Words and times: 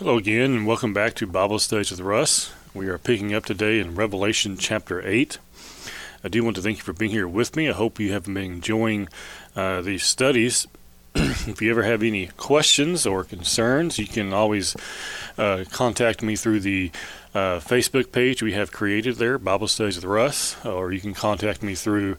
Hello 0.00 0.16
again, 0.16 0.54
and 0.54 0.66
welcome 0.66 0.94
back 0.94 1.12
to 1.16 1.26
Bible 1.26 1.58
Studies 1.58 1.90
with 1.90 2.00
Russ. 2.00 2.54
We 2.72 2.88
are 2.88 2.96
picking 2.96 3.34
up 3.34 3.44
today 3.44 3.80
in 3.80 3.94
Revelation 3.94 4.56
chapter 4.56 5.06
8. 5.06 5.36
I 6.24 6.28
do 6.28 6.42
want 6.42 6.56
to 6.56 6.62
thank 6.62 6.78
you 6.78 6.82
for 6.82 6.94
being 6.94 7.10
here 7.10 7.28
with 7.28 7.54
me. 7.54 7.68
I 7.68 7.74
hope 7.74 8.00
you 8.00 8.10
have 8.12 8.24
been 8.24 8.38
enjoying 8.38 9.10
uh, 9.54 9.82
these 9.82 10.02
studies. 10.02 10.66
if 11.14 11.60
you 11.60 11.70
ever 11.70 11.82
have 11.82 12.02
any 12.02 12.28
questions 12.38 13.04
or 13.04 13.24
concerns, 13.24 13.98
you 13.98 14.06
can 14.06 14.32
always 14.32 14.74
uh, 15.36 15.64
contact 15.70 16.22
me 16.22 16.34
through 16.34 16.60
the 16.60 16.90
uh, 17.34 17.60
Facebook 17.60 18.10
page 18.10 18.42
we 18.42 18.54
have 18.54 18.72
created 18.72 19.16
there, 19.16 19.36
Bible 19.36 19.68
Studies 19.68 19.96
with 19.96 20.06
Russ, 20.06 20.64
or 20.64 20.92
you 20.92 21.00
can 21.00 21.12
contact 21.12 21.62
me 21.62 21.74
through 21.74 22.16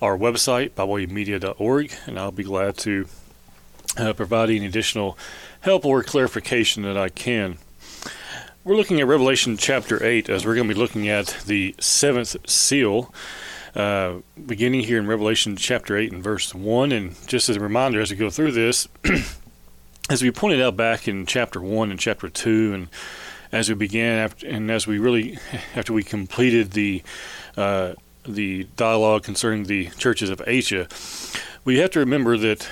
our 0.00 0.16
website, 0.16 0.70
BywayMedia.org, 0.74 1.92
and 2.06 2.20
I'll 2.20 2.30
be 2.30 2.44
glad 2.44 2.76
to 2.78 3.08
uh, 3.96 4.12
provide 4.12 4.50
any 4.50 4.66
additional 4.66 5.18
help 5.60 5.84
or 5.84 6.02
clarification 6.02 6.82
that 6.84 6.96
I 6.96 7.08
can. 7.08 7.58
We're 8.64 8.76
looking 8.76 9.00
at 9.00 9.06
Revelation 9.06 9.56
chapter 9.56 10.04
8 10.04 10.28
as 10.28 10.44
we're 10.44 10.56
going 10.56 10.66
to 10.66 10.74
be 10.74 10.80
looking 10.80 11.08
at 11.08 11.36
the 11.46 11.74
seventh 11.78 12.36
seal, 12.50 13.14
uh, 13.76 14.14
beginning 14.44 14.80
here 14.80 14.98
in 14.98 15.06
Revelation 15.06 15.56
chapter 15.56 15.96
8 15.96 16.12
and 16.12 16.22
verse 16.22 16.52
1. 16.54 16.90
And 16.90 17.14
just 17.28 17.48
as 17.48 17.56
a 17.56 17.60
reminder, 17.60 18.00
as 18.00 18.10
we 18.10 18.16
go 18.16 18.28
through 18.28 18.52
this, 18.52 18.88
as 20.10 20.20
we 20.20 20.32
pointed 20.32 20.60
out 20.60 20.76
back 20.76 21.06
in 21.06 21.26
chapter 21.26 21.60
1 21.60 21.92
and 21.92 22.00
chapter 22.00 22.28
2, 22.28 22.74
and 22.74 22.88
as 23.52 23.68
we 23.68 23.76
began, 23.76 24.18
after, 24.18 24.46
and 24.48 24.70
as 24.70 24.86
we 24.86 24.98
really, 24.98 25.38
after 25.76 25.92
we 25.92 26.02
completed 26.02 26.72
the 26.72 27.02
uh, 27.56 27.94
the 28.24 28.64
dialogue 28.76 29.22
concerning 29.22 29.64
the 29.64 29.86
churches 29.90 30.28
of 30.30 30.42
Asia, 30.44 30.88
we 31.64 31.78
have 31.78 31.90
to 31.92 32.00
remember 32.00 32.36
that 32.36 32.68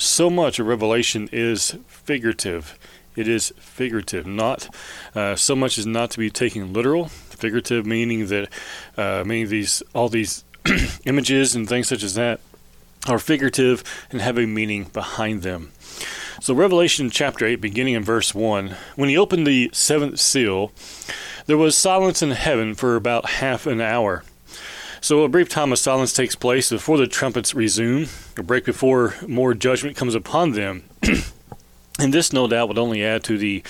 so 0.00 0.30
much 0.30 0.58
of 0.58 0.66
Revelation 0.66 1.28
is 1.30 1.76
figurative. 1.86 2.78
It 3.16 3.28
is 3.28 3.52
figurative, 3.58 4.26
not 4.26 4.74
uh, 5.14 5.36
so 5.36 5.54
much 5.54 5.76
as 5.78 5.86
not 5.86 6.10
to 6.12 6.18
be 6.18 6.30
taken 6.30 6.72
literal. 6.72 7.08
Figurative 7.08 7.84
meaning 7.84 8.26
that 8.26 8.48
uh, 8.96 9.24
meaning 9.26 9.48
these 9.48 9.82
all 9.94 10.08
these 10.08 10.44
images 11.04 11.54
and 11.54 11.68
things 11.68 11.88
such 11.88 12.02
as 12.02 12.14
that 12.14 12.40
are 13.08 13.18
figurative 13.18 13.82
and 14.10 14.20
have 14.20 14.38
a 14.38 14.46
meaning 14.46 14.84
behind 14.84 15.42
them. 15.42 15.72
So 16.40 16.54
Revelation 16.54 17.10
chapter 17.10 17.46
8 17.46 17.56
beginning 17.56 17.94
in 17.94 18.04
verse 18.04 18.34
1, 18.34 18.76
when 18.96 19.08
he 19.08 19.18
opened 19.18 19.46
the 19.46 19.70
seventh 19.72 20.20
seal, 20.20 20.72
there 21.46 21.58
was 21.58 21.76
silence 21.76 22.22
in 22.22 22.30
heaven 22.30 22.74
for 22.74 22.96
about 22.96 23.30
half 23.30 23.66
an 23.66 23.80
hour. 23.80 24.22
So 25.02 25.24
a 25.24 25.28
brief 25.28 25.48
time 25.48 25.72
of 25.72 25.78
silence 25.78 26.12
takes 26.12 26.34
place 26.34 26.68
before 26.68 26.98
the 26.98 27.06
trumpets 27.06 27.54
resume, 27.54 28.06
a 28.36 28.42
break 28.42 28.66
before 28.66 29.14
more 29.26 29.54
judgment 29.54 29.96
comes 29.96 30.14
upon 30.14 30.52
them. 30.52 30.84
and 31.98 32.12
this, 32.12 32.34
no 32.34 32.46
doubt, 32.46 32.68
would 32.68 32.78
only 32.78 33.02
add 33.02 33.24
to 33.24 33.38
the 33.38 33.62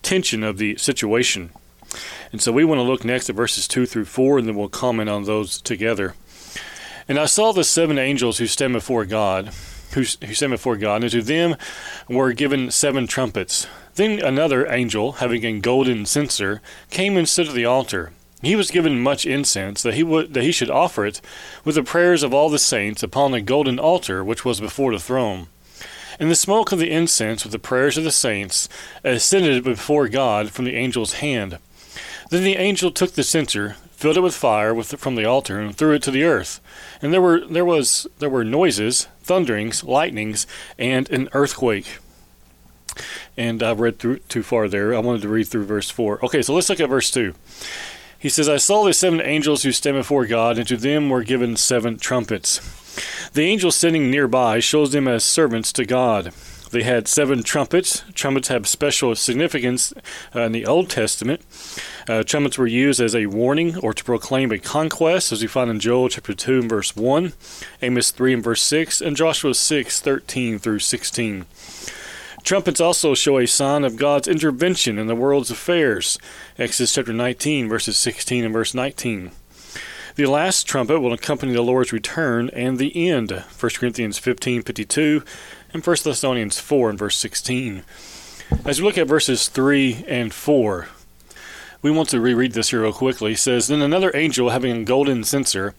tension 0.00 0.42
of 0.42 0.56
the 0.56 0.78
situation. 0.78 1.50
And 2.32 2.40
so 2.40 2.50
we 2.50 2.64
want 2.64 2.78
to 2.78 2.82
look 2.82 3.04
next 3.04 3.28
at 3.28 3.36
verses 3.36 3.68
2 3.68 3.84
through 3.84 4.06
4, 4.06 4.38
and 4.38 4.48
then 4.48 4.56
we'll 4.56 4.70
comment 4.70 5.10
on 5.10 5.24
those 5.24 5.60
together. 5.60 6.14
And 7.06 7.18
I 7.18 7.26
saw 7.26 7.52
the 7.52 7.64
seven 7.64 7.98
angels 7.98 8.38
who 8.38 8.46
stand 8.46 8.72
before 8.72 9.04
God, 9.04 9.50
who, 9.92 10.00
who 10.00 10.34
stand 10.34 10.52
before 10.52 10.76
God, 10.76 11.02
and 11.02 11.12
to 11.12 11.20
them 11.20 11.56
were 12.08 12.32
given 12.32 12.70
seven 12.70 13.06
trumpets. 13.06 13.66
Then 13.96 14.18
another 14.18 14.66
angel, 14.66 15.12
having 15.12 15.44
a 15.44 15.60
golden 15.60 16.06
censer, 16.06 16.62
came 16.88 17.18
and 17.18 17.28
stood 17.28 17.48
at 17.48 17.54
the 17.54 17.66
altar. 17.66 18.12
He 18.42 18.56
was 18.56 18.70
given 18.70 19.00
much 19.00 19.26
incense, 19.26 19.82
that 19.82 19.94
he 19.94 20.02
would 20.02 20.34
that 20.34 20.44
he 20.44 20.52
should 20.52 20.70
offer 20.70 21.04
it 21.04 21.20
with 21.64 21.74
the 21.74 21.82
prayers 21.82 22.22
of 22.22 22.32
all 22.32 22.48
the 22.48 22.58
saints 22.58 23.02
upon 23.02 23.32
the 23.32 23.40
golden 23.40 23.78
altar 23.78 24.24
which 24.24 24.44
was 24.44 24.60
before 24.60 24.92
the 24.92 24.98
throne. 24.98 25.48
And 26.18 26.30
the 26.30 26.34
smoke 26.34 26.72
of 26.72 26.78
the 26.78 26.90
incense 26.90 27.44
with 27.44 27.52
the 27.52 27.58
prayers 27.58 27.96
of 27.96 28.04
the 28.04 28.10
saints 28.10 28.68
ascended 29.04 29.64
before 29.64 30.08
God 30.08 30.50
from 30.50 30.64
the 30.64 30.76
angel's 30.76 31.14
hand. 31.14 31.58
Then 32.30 32.44
the 32.44 32.56
angel 32.56 32.90
took 32.90 33.12
the 33.12 33.22
censer, 33.22 33.76
filled 33.92 34.16
it 34.16 34.20
with 34.20 34.34
fire 34.34 34.74
with 34.74 34.90
the, 34.90 34.96
from 34.96 35.16
the 35.16 35.24
altar, 35.24 35.58
and 35.58 35.74
threw 35.74 35.94
it 35.94 36.02
to 36.04 36.10
the 36.10 36.24
earth. 36.24 36.60
And 37.02 37.12
there 37.12 37.22
were 37.22 37.40
there 37.40 37.64
was 37.64 38.06
there 38.18 38.30
were 38.30 38.44
noises, 38.44 39.08
thunderings, 39.22 39.82
lightnings, 39.84 40.46
and 40.78 41.10
an 41.10 41.28
earthquake. 41.32 41.98
And 43.36 43.62
I've 43.62 43.80
read 43.80 43.98
through 43.98 44.18
too 44.20 44.42
far 44.42 44.68
there. 44.68 44.94
I 44.94 44.98
wanted 44.98 45.22
to 45.22 45.28
read 45.28 45.48
through 45.48 45.64
verse 45.64 45.90
four. 45.90 46.24
Okay, 46.24 46.42
so 46.42 46.54
let's 46.54 46.68
look 46.68 46.80
at 46.80 46.88
verse 46.88 47.10
two. 47.10 47.34
He 48.20 48.28
says, 48.28 48.50
I 48.50 48.58
saw 48.58 48.84
the 48.84 48.92
seven 48.92 49.22
angels 49.22 49.62
who 49.62 49.72
stand 49.72 49.96
before 49.96 50.26
God, 50.26 50.58
and 50.58 50.68
to 50.68 50.76
them 50.76 51.08
were 51.08 51.24
given 51.24 51.56
seven 51.56 51.98
trumpets. 51.98 52.60
The 53.32 53.42
angel 53.42 53.72
sitting 53.72 54.10
nearby 54.10 54.60
shows 54.60 54.92
them 54.92 55.08
as 55.08 55.24
servants 55.24 55.72
to 55.72 55.86
God. 55.86 56.34
They 56.70 56.82
had 56.82 57.08
seven 57.08 57.42
trumpets. 57.42 58.04
Trumpets 58.14 58.48
have 58.48 58.68
special 58.68 59.16
significance 59.16 59.94
uh, 60.36 60.42
in 60.42 60.52
the 60.52 60.66
Old 60.66 60.90
Testament. 60.90 61.40
Uh, 62.06 62.22
trumpets 62.22 62.58
were 62.58 62.66
used 62.66 63.00
as 63.00 63.14
a 63.14 63.26
warning 63.26 63.78
or 63.78 63.94
to 63.94 64.04
proclaim 64.04 64.52
a 64.52 64.58
conquest, 64.58 65.32
as 65.32 65.40
we 65.40 65.48
find 65.48 65.70
in 65.70 65.80
Joel 65.80 66.10
chapter 66.10 66.34
2 66.34 66.60
and 66.60 66.68
verse 66.68 66.94
1, 66.94 67.32
Amos 67.80 68.10
3 68.10 68.34
and 68.34 68.44
verse 68.44 68.62
6, 68.62 69.00
and 69.00 69.16
Joshua 69.16 69.54
6, 69.54 70.00
13 70.00 70.58
through 70.58 70.78
16. 70.78 71.46
Trumpets 72.42 72.80
also 72.80 73.14
show 73.14 73.38
a 73.38 73.46
sign 73.46 73.84
of 73.84 73.96
God's 73.96 74.26
intervention 74.26 74.98
in 74.98 75.06
the 75.06 75.14
world's 75.14 75.50
affairs. 75.50 76.18
Exodus 76.58 76.94
chapter 76.94 77.12
19, 77.12 77.68
verses 77.68 77.96
16 77.96 78.44
and 78.44 78.52
verse 78.52 78.74
19. 78.74 79.30
The 80.16 80.26
last 80.26 80.66
trumpet 80.66 81.00
will 81.00 81.12
accompany 81.12 81.52
the 81.52 81.62
Lord's 81.62 81.92
return 81.92 82.50
and 82.50 82.78
the 82.78 83.08
end. 83.08 83.30
1 83.30 83.70
Corinthians 83.76 84.18
15, 84.18 84.62
52, 84.62 85.22
and 85.72 85.86
1 85.86 85.96
Thessalonians 86.02 86.58
4 86.58 86.90
and 86.90 86.98
verse 86.98 87.16
16. 87.16 87.84
As 88.64 88.80
we 88.80 88.86
look 88.86 88.98
at 88.98 89.06
verses 89.06 89.48
3 89.48 90.04
and 90.08 90.34
4, 90.34 90.88
we 91.82 91.90
want 91.90 92.08
to 92.10 92.20
reread 92.20 92.52
this 92.52 92.70
here 92.70 92.82
real 92.82 92.92
quickly. 92.92 93.32
It 93.32 93.38
says, 93.38 93.68
Then 93.68 93.80
another 93.80 94.10
angel, 94.14 94.50
having 94.50 94.76
a 94.76 94.84
golden 94.84 95.24
censer, 95.24 95.74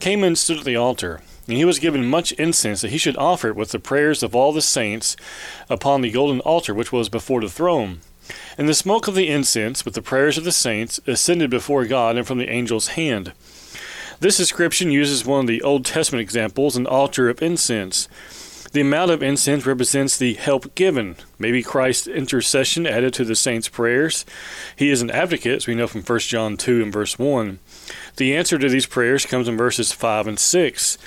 came 0.00 0.24
and 0.24 0.38
stood 0.38 0.58
at 0.58 0.64
the 0.64 0.76
altar. 0.76 1.20
And 1.48 1.56
he 1.56 1.64
was 1.64 1.78
given 1.78 2.06
much 2.06 2.32
incense 2.32 2.82
that 2.82 2.90
he 2.90 2.98
should 2.98 3.16
offer 3.16 3.48
it 3.48 3.56
with 3.56 3.70
the 3.70 3.78
prayers 3.80 4.22
of 4.22 4.34
all 4.34 4.52
the 4.52 4.62
saints 4.62 5.16
upon 5.70 6.02
the 6.02 6.10
golden 6.10 6.40
altar 6.40 6.74
which 6.74 6.92
was 6.92 7.08
before 7.08 7.40
the 7.40 7.48
throne. 7.48 8.00
And 8.58 8.68
the 8.68 8.74
smoke 8.74 9.08
of 9.08 9.14
the 9.14 9.28
incense 9.28 9.84
with 9.84 9.94
the 9.94 10.02
prayers 10.02 10.36
of 10.36 10.44
the 10.44 10.52
saints 10.52 11.00
ascended 11.06 11.48
before 11.48 11.86
God 11.86 12.18
and 12.18 12.26
from 12.26 12.38
the 12.38 12.50
angel's 12.50 12.88
hand. 12.88 13.32
This 14.20 14.38
inscription 14.38 14.90
uses 14.90 15.24
one 15.24 15.40
of 15.40 15.46
the 15.46 15.62
Old 15.62 15.86
Testament 15.86 16.20
examples, 16.20 16.76
an 16.76 16.86
altar 16.86 17.30
of 17.30 17.40
incense. 17.40 18.08
The 18.72 18.82
amount 18.82 19.10
of 19.10 19.22
incense 19.22 19.64
represents 19.64 20.18
the 20.18 20.34
help 20.34 20.74
given, 20.74 21.16
maybe 21.38 21.62
Christ's 21.62 22.06
intercession 22.06 22.86
added 22.86 23.14
to 23.14 23.24
the 23.24 23.34
saints' 23.34 23.68
prayers. 23.68 24.26
He 24.76 24.90
is 24.90 25.00
an 25.00 25.10
advocate, 25.10 25.56
as 25.56 25.66
we 25.66 25.74
know 25.74 25.86
from 25.86 26.02
1 26.02 26.18
John 26.20 26.58
2 26.58 26.82
and 26.82 26.92
verse 26.92 27.18
1. 27.18 27.60
The 28.16 28.36
answer 28.36 28.58
to 28.58 28.68
these 28.68 28.84
prayers 28.84 29.24
comes 29.24 29.48
in 29.48 29.56
verses 29.56 29.92
5 29.92 30.26
and 30.26 30.38
6. 30.38 30.98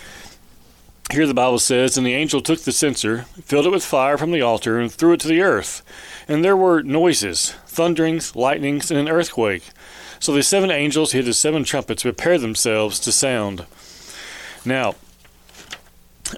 Here 1.12 1.28
the 1.28 1.34
Bible 1.34 1.60
says, 1.60 1.98
And 1.98 2.08
the 2.08 2.14
angel 2.14 2.40
took 2.40 2.62
the 2.62 2.72
censer, 2.72 3.24
filled 3.44 3.66
it 3.66 3.72
with 3.72 3.84
fire 3.84 4.18
from 4.18 4.32
the 4.32 4.42
altar, 4.42 4.80
and 4.80 4.90
threw 4.90 5.12
it 5.12 5.20
to 5.22 5.28
the 5.28 5.42
earth. 5.42 5.84
And 6.26 6.44
there 6.44 6.56
were 6.56 6.82
noises, 6.82 7.52
thunderings, 7.68 8.34
lightnings, 8.34 8.90
and 8.90 9.00
an 9.00 9.10
earthquake. 9.10 9.64
So 10.22 10.32
the 10.34 10.42
seven 10.42 10.72
angels 10.72 11.12
who 11.12 11.18
had 11.18 11.26
the 11.26 11.34
seven 11.34 11.66
trumpets 11.66 12.04
prepared 12.04 12.40
themselves 12.40 12.98
to 13.02 13.12
sound. 13.12 13.66
Now, 14.64 14.96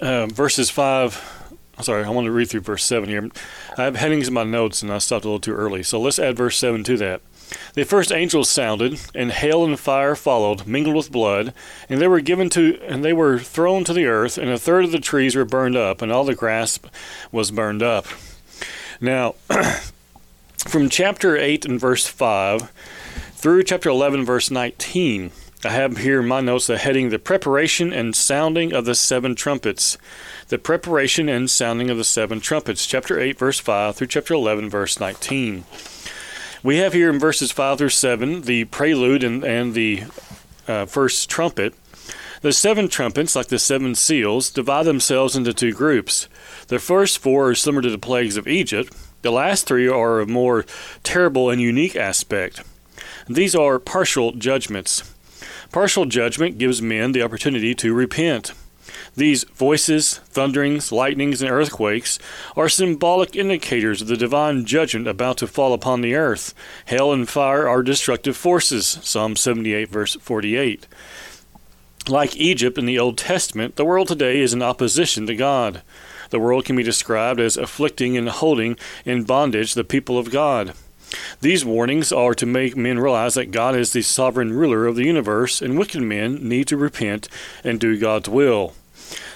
uh, 0.02 0.26
verses 0.26 0.70
5, 0.70 1.52
sorry, 1.80 2.02
I 2.02 2.10
want 2.10 2.24
to 2.24 2.32
read 2.32 2.50
through 2.50 2.62
verse 2.62 2.84
7 2.84 3.08
here. 3.08 3.28
I 3.78 3.84
have 3.84 3.94
headings 3.94 4.26
in 4.26 4.34
my 4.34 4.42
notes 4.42 4.82
and 4.82 4.90
I 4.90 4.98
stopped 4.98 5.24
a 5.24 5.28
little 5.28 5.38
too 5.38 5.54
early. 5.54 5.82
So 5.84 6.00
let's 6.00 6.18
add 6.18 6.36
verse 6.36 6.56
7 6.56 6.82
to 6.84 6.96
that. 6.96 7.20
The 7.74 7.84
first 7.84 8.12
angels 8.12 8.48
sounded, 8.48 9.00
and 9.14 9.32
hail 9.32 9.64
and 9.64 9.78
fire 9.78 10.14
followed, 10.14 10.66
mingled 10.66 10.96
with 10.96 11.12
blood, 11.12 11.52
and 11.88 12.00
they 12.00 12.08
were 12.08 12.20
given 12.20 12.48
to 12.50 12.78
and 12.82 13.04
they 13.04 13.12
were 13.12 13.38
thrown 13.38 13.84
to 13.84 13.92
the 13.92 14.06
earth, 14.06 14.38
and 14.38 14.48
a 14.48 14.58
third 14.58 14.84
of 14.84 14.92
the 14.92 15.00
trees 15.00 15.34
were 15.34 15.44
burned 15.44 15.76
up, 15.76 16.00
and 16.00 16.12
all 16.12 16.24
the 16.24 16.34
grass 16.34 16.78
was 17.32 17.50
burned 17.50 17.82
up. 17.82 18.06
Now, 19.00 19.34
from 20.58 20.88
chapter 20.88 21.36
8 21.36 21.64
and 21.64 21.80
verse 21.80 22.06
5 22.06 22.70
through 23.34 23.64
chapter 23.64 23.90
11 23.90 24.24
verse 24.24 24.50
19, 24.50 25.32
I 25.64 25.70
have 25.70 25.96
here 25.96 26.20
in 26.20 26.28
my 26.28 26.40
notes 26.40 26.66
the 26.66 26.76
heading 26.76 27.08
The 27.08 27.18
Preparation 27.18 27.92
and 27.92 28.14
Sounding 28.14 28.72
of 28.72 28.84
the 28.84 28.94
Seven 28.94 29.34
Trumpets. 29.34 29.96
The 30.48 30.58
Preparation 30.58 31.28
and 31.28 31.50
Sounding 31.50 31.88
of 31.88 31.96
the 31.96 32.04
Seven 32.04 32.40
Trumpets, 32.40 32.86
chapter 32.86 33.18
8, 33.18 33.38
verse 33.38 33.58
5 33.58 33.96
through 33.96 34.06
chapter 34.08 34.34
11, 34.34 34.68
verse 34.68 35.00
19. 35.00 35.64
We 36.64 36.78
have 36.78 36.94
here 36.94 37.10
in 37.10 37.18
verses 37.18 37.52
5 37.52 37.76
through 37.76 37.90
7 37.90 38.40
the 38.40 38.64
prelude 38.64 39.22
and, 39.22 39.44
and 39.44 39.74
the 39.74 40.04
uh, 40.66 40.86
first 40.86 41.28
trumpet. 41.28 41.74
The 42.40 42.54
seven 42.54 42.88
trumpets, 42.88 43.36
like 43.36 43.48
the 43.48 43.58
seven 43.58 43.94
seals, 43.94 44.48
divide 44.48 44.84
themselves 44.84 45.36
into 45.36 45.52
two 45.52 45.72
groups. 45.72 46.26
The 46.68 46.78
first 46.78 47.18
four 47.18 47.50
are 47.50 47.54
similar 47.54 47.82
to 47.82 47.90
the 47.90 47.98
plagues 47.98 48.38
of 48.38 48.48
Egypt. 48.48 48.96
The 49.20 49.30
last 49.30 49.66
three 49.66 49.88
are 49.88 50.20
a 50.20 50.26
more 50.26 50.64
terrible 51.02 51.50
and 51.50 51.60
unique 51.60 51.96
aspect. 51.96 52.62
These 53.28 53.54
are 53.54 53.78
partial 53.78 54.32
judgments. 54.32 55.14
Partial 55.70 56.06
judgment 56.06 56.56
gives 56.56 56.80
men 56.80 57.12
the 57.12 57.22
opportunity 57.22 57.74
to 57.74 57.92
repent. 57.92 58.54
These 59.16 59.44
voices, 59.44 60.18
thunderings, 60.30 60.90
lightnings, 60.90 61.40
and 61.40 61.50
earthquakes 61.50 62.18
are 62.56 62.68
symbolic 62.68 63.36
indicators 63.36 64.02
of 64.02 64.08
the 64.08 64.16
divine 64.16 64.64
judgment 64.64 65.06
about 65.06 65.38
to 65.38 65.46
fall 65.46 65.72
upon 65.72 66.00
the 66.00 66.16
earth. 66.16 66.52
Hell 66.86 67.12
and 67.12 67.28
fire 67.28 67.68
are 67.68 67.82
destructive 67.82 68.36
forces. 68.36 68.98
Psalm 69.02 69.36
78, 69.36 69.88
verse 69.88 70.16
48. 70.16 70.88
Like 72.08 72.36
Egypt 72.36 72.76
in 72.76 72.86
the 72.86 72.98
Old 72.98 73.16
Testament, 73.16 73.76
the 73.76 73.84
world 73.84 74.08
today 74.08 74.40
is 74.40 74.52
in 74.52 74.62
opposition 74.62 75.26
to 75.28 75.36
God. 75.36 75.82
The 76.30 76.40
world 76.40 76.64
can 76.64 76.74
be 76.74 76.82
described 76.82 77.38
as 77.38 77.56
afflicting 77.56 78.16
and 78.16 78.28
holding 78.28 78.76
in 79.04 79.22
bondage 79.22 79.74
the 79.74 79.84
people 79.84 80.18
of 80.18 80.32
God. 80.32 80.74
These 81.40 81.64
warnings 81.64 82.10
are 82.10 82.34
to 82.34 82.46
make 82.46 82.76
men 82.76 82.98
realize 82.98 83.34
that 83.34 83.52
God 83.52 83.76
is 83.76 83.92
the 83.92 84.02
sovereign 84.02 84.52
ruler 84.52 84.86
of 84.86 84.96
the 84.96 85.04
universe, 85.04 85.62
and 85.62 85.78
wicked 85.78 86.02
men 86.02 86.46
need 86.46 86.66
to 86.68 86.76
repent 86.76 87.28
and 87.62 87.78
do 87.78 87.96
God's 87.96 88.28
will. 88.28 88.74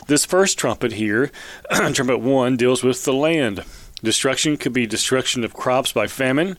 This 0.09 0.25
first 0.25 0.57
trumpet 0.57 0.93
here, 0.93 1.31
trumpet 1.71 2.21
1, 2.21 2.57
deals 2.57 2.83
with 2.83 3.05
the 3.05 3.13
land. 3.13 3.63
Destruction 4.03 4.57
could 4.57 4.73
be 4.73 4.87
destruction 4.87 5.45
of 5.45 5.53
crops 5.53 5.93
by 5.93 6.07
famine. 6.07 6.57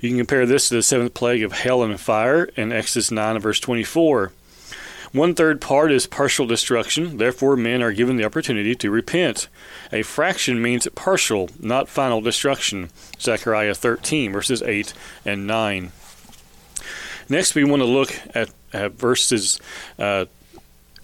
You 0.00 0.08
can 0.08 0.18
compare 0.18 0.44
this 0.44 0.68
to 0.68 0.74
the 0.74 0.82
seventh 0.82 1.14
plague 1.14 1.44
of 1.44 1.52
hail 1.52 1.84
and 1.84 2.00
fire 2.00 2.46
in 2.56 2.72
Exodus 2.72 3.12
9 3.12 3.36
and 3.36 3.42
verse 3.42 3.60
24. 3.60 4.32
One 5.12 5.36
third 5.36 5.60
part 5.60 5.92
is 5.92 6.08
partial 6.08 6.46
destruction, 6.48 7.18
therefore, 7.18 7.54
men 7.54 7.80
are 7.80 7.92
given 7.92 8.16
the 8.16 8.24
opportunity 8.24 8.74
to 8.74 8.90
repent. 8.90 9.46
A 9.92 10.02
fraction 10.02 10.60
means 10.60 10.88
partial, 10.96 11.48
not 11.60 11.88
final 11.88 12.20
destruction. 12.20 12.90
Zechariah 13.20 13.76
13, 13.76 14.32
verses 14.32 14.62
8 14.62 14.92
and 15.24 15.46
9. 15.46 15.92
Next, 17.28 17.54
we 17.54 17.62
want 17.62 17.82
to 17.82 17.86
look 17.86 18.12
at, 18.34 18.50
at 18.72 18.92
verses 18.94 19.60
uh, 19.96 20.24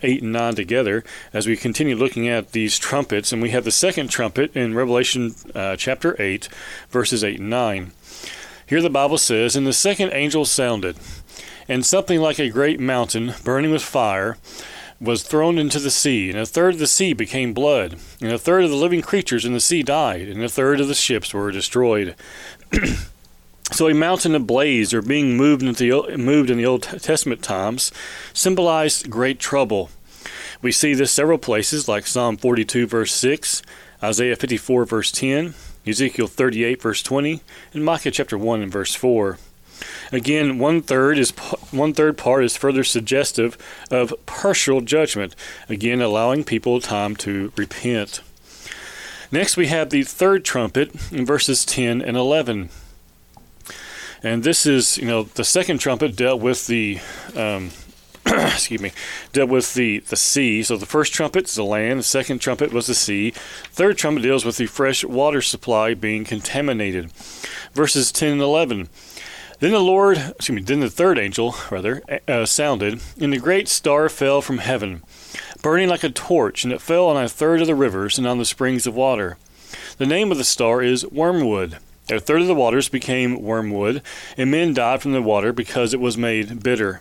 8 0.02 0.22
and 0.22 0.32
9 0.32 0.54
together 0.54 1.04
as 1.32 1.46
we 1.46 1.56
continue 1.56 1.96
looking 1.96 2.28
at 2.28 2.52
these 2.52 2.78
trumpets. 2.78 3.32
And 3.32 3.42
we 3.42 3.50
have 3.50 3.64
the 3.64 3.70
second 3.70 4.08
trumpet 4.08 4.54
in 4.56 4.74
Revelation 4.74 5.34
uh, 5.54 5.76
chapter 5.76 6.20
8, 6.20 6.48
verses 6.90 7.24
8 7.24 7.40
and 7.40 7.50
9. 7.50 7.92
Here 8.66 8.82
the 8.82 8.90
Bible 8.90 9.18
says, 9.18 9.54
And 9.54 9.66
the 9.66 9.72
second 9.72 10.12
angel 10.12 10.44
sounded, 10.44 10.96
and 11.68 11.86
something 11.86 12.20
like 12.20 12.38
a 12.38 12.50
great 12.50 12.80
mountain, 12.80 13.34
burning 13.44 13.70
with 13.70 13.82
fire, 13.82 14.36
was 15.00 15.22
thrown 15.22 15.58
into 15.58 15.78
the 15.78 15.90
sea, 15.90 16.30
and 16.30 16.38
a 16.38 16.46
third 16.46 16.74
of 16.74 16.80
the 16.80 16.86
sea 16.86 17.12
became 17.12 17.52
blood, 17.52 17.96
and 18.20 18.32
a 18.32 18.38
third 18.38 18.64
of 18.64 18.70
the 18.70 18.76
living 18.76 19.02
creatures 19.02 19.44
in 19.44 19.52
the 19.52 19.60
sea 19.60 19.82
died, 19.82 20.28
and 20.28 20.42
a 20.42 20.48
third 20.48 20.80
of 20.80 20.88
the 20.88 20.94
ships 20.94 21.34
were 21.34 21.52
destroyed. 21.52 22.14
So 23.72 23.88
a 23.88 23.94
mountain 23.94 24.34
ablaze 24.34 24.94
or 24.94 25.02
being 25.02 25.36
moved, 25.36 25.62
in 25.62 25.72
the, 25.72 26.16
moved 26.16 26.50
in 26.50 26.56
the 26.56 26.66
Old 26.66 26.82
Testament 26.84 27.42
times 27.42 27.92
symbolized 28.32 29.10
great 29.10 29.38
trouble. 29.38 29.90
We 30.62 30.72
see 30.72 30.94
this 30.94 31.12
several 31.12 31.38
places 31.38 31.88
like 31.88 32.06
Psalm 32.06 32.36
42 32.36 32.86
verse 32.86 33.12
6, 33.12 33.62
Isaiah 34.02 34.36
54 34.36 34.84
verse 34.86 35.12
10, 35.12 35.54
Ezekiel 35.86 36.26
38 36.26 36.80
verse 36.80 37.02
20, 37.02 37.42
and 37.74 37.84
Micah 37.84 38.10
chapter 38.10 38.38
1 38.38 38.62
and 38.62 38.72
verse 38.72 38.94
4. 38.94 39.38
Again, 40.10 40.58
one 40.58 40.80
third 40.80 41.18
is 41.18 41.30
one 41.70 41.92
third 41.92 42.16
part 42.16 42.44
is 42.44 42.56
further 42.56 42.84
suggestive 42.84 43.58
of 43.90 44.14
partial 44.24 44.80
judgment, 44.80 45.36
again 45.68 46.00
allowing 46.00 46.44
people 46.44 46.80
time 46.80 47.16
to 47.16 47.52
repent. 47.56 48.22
Next, 49.30 49.56
we 49.56 49.66
have 49.66 49.90
the 49.90 50.04
third 50.04 50.44
trumpet 50.44 51.12
in 51.12 51.26
verses 51.26 51.64
10 51.64 52.00
and 52.00 52.16
11. 52.16 52.70
And 54.26 54.42
this 54.42 54.66
is, 54.66 54.98
you 54.98 55.06
know, 55.06 55.22
the 55.22 55.44
second 55.44 55.78
trumpet 55.78 56.16
dealt 56.16 56.40
with 56.40 56.66
the, 56.66 56.98
um, 57.36 57.70
excuse 58.26 58.80
me, 58.80 58.90
dealt 59.32 59.50
with 59.50 59.74
the, 59.74 60.00
the 60.00 60.16
sea. 60.16 60.64
So 60.64 60.76
the 60.76 60.84
first 60.84 61.14
trumpet 61.14 61.44
is 61.44 61.54
the 61.54 61.62
land, 61.62 62.00
the 62.00 62.02
second 62.02 62.40
trumpet 62.40 62.72
was 62.72 62.88
the 62.88 62.94
sea. 62.96 63.30
Third 63.70 63.96
trumpet 63.96 64.22
deals 64.22 64.44
with 64.44 64.56
the 64.56 64.66
fresh 64.66 65.04
water 65.04 65.40
supply 65.40 65.94
being 65.94 66.24
contaminated. 66.24 67.12
Verses 67.72 68.10
10 68.10 68.32
and 68.32 68.40
11. 68.40 68.88
Then 69.60 69.70
the 69.70 69.78
Lord, 69.78 70.18
excuse 70.18 70.56
me, 70.56 70.62
then 70.62 70.80
the 70.80 70.90
third 70.90 71.20
angel, 71.20 71.54
rather, 71.70 72.02
uh, 72.26 72.46
sounded, 72.46 73.00
and 73.20 73.32
the 73.32 73.38
great 73.38 73.68
star 73.68 74.08
fell 74.08 74.42
from 74.42 74.58
heaven, 74.58 75.04
burning 75.62 75.88
like 75.88 76.02
a 76.02 76.10
torch, 76.10 76.64
and 76.64 76.72
it 76.72 76.80
fell 76.80 77.06
on 77.06 77.16
a 77.16 77.28
third 77.28 77.60
of 77.60 77.68
the 77.68 77.76
rivers 77.76 78.18
and 78.18 78.26
on 78.26 78.38
the 78.38 78.44
springs 78.44 78.88
of 78.88 78.96
water. 78.96 79.36
The 79.98 80.04
name 80.04 80.32
of 80.32 80.38
the 80.38 80.42
star 80.42 80.82
is 80.82 81.06
Wormwood. 81.06 81.78
A 82.08 82.20
third 82.20 82.40
of 82.40 82.46
the 82.46 82.54
waters 82.54 82.88
became 82.88 83.42
wormwood, 83.42 84.00
and 84.36 84.50
men 84.50 84.74
died 84.74 85.02
from 85.02 85.12
the 85.12 85.22
water 85.22 85.52
because 85.52 85.92
it 85.92 86.00
was 86.00 86.16
made 86.16 86.62
bitter. 86.62 87.00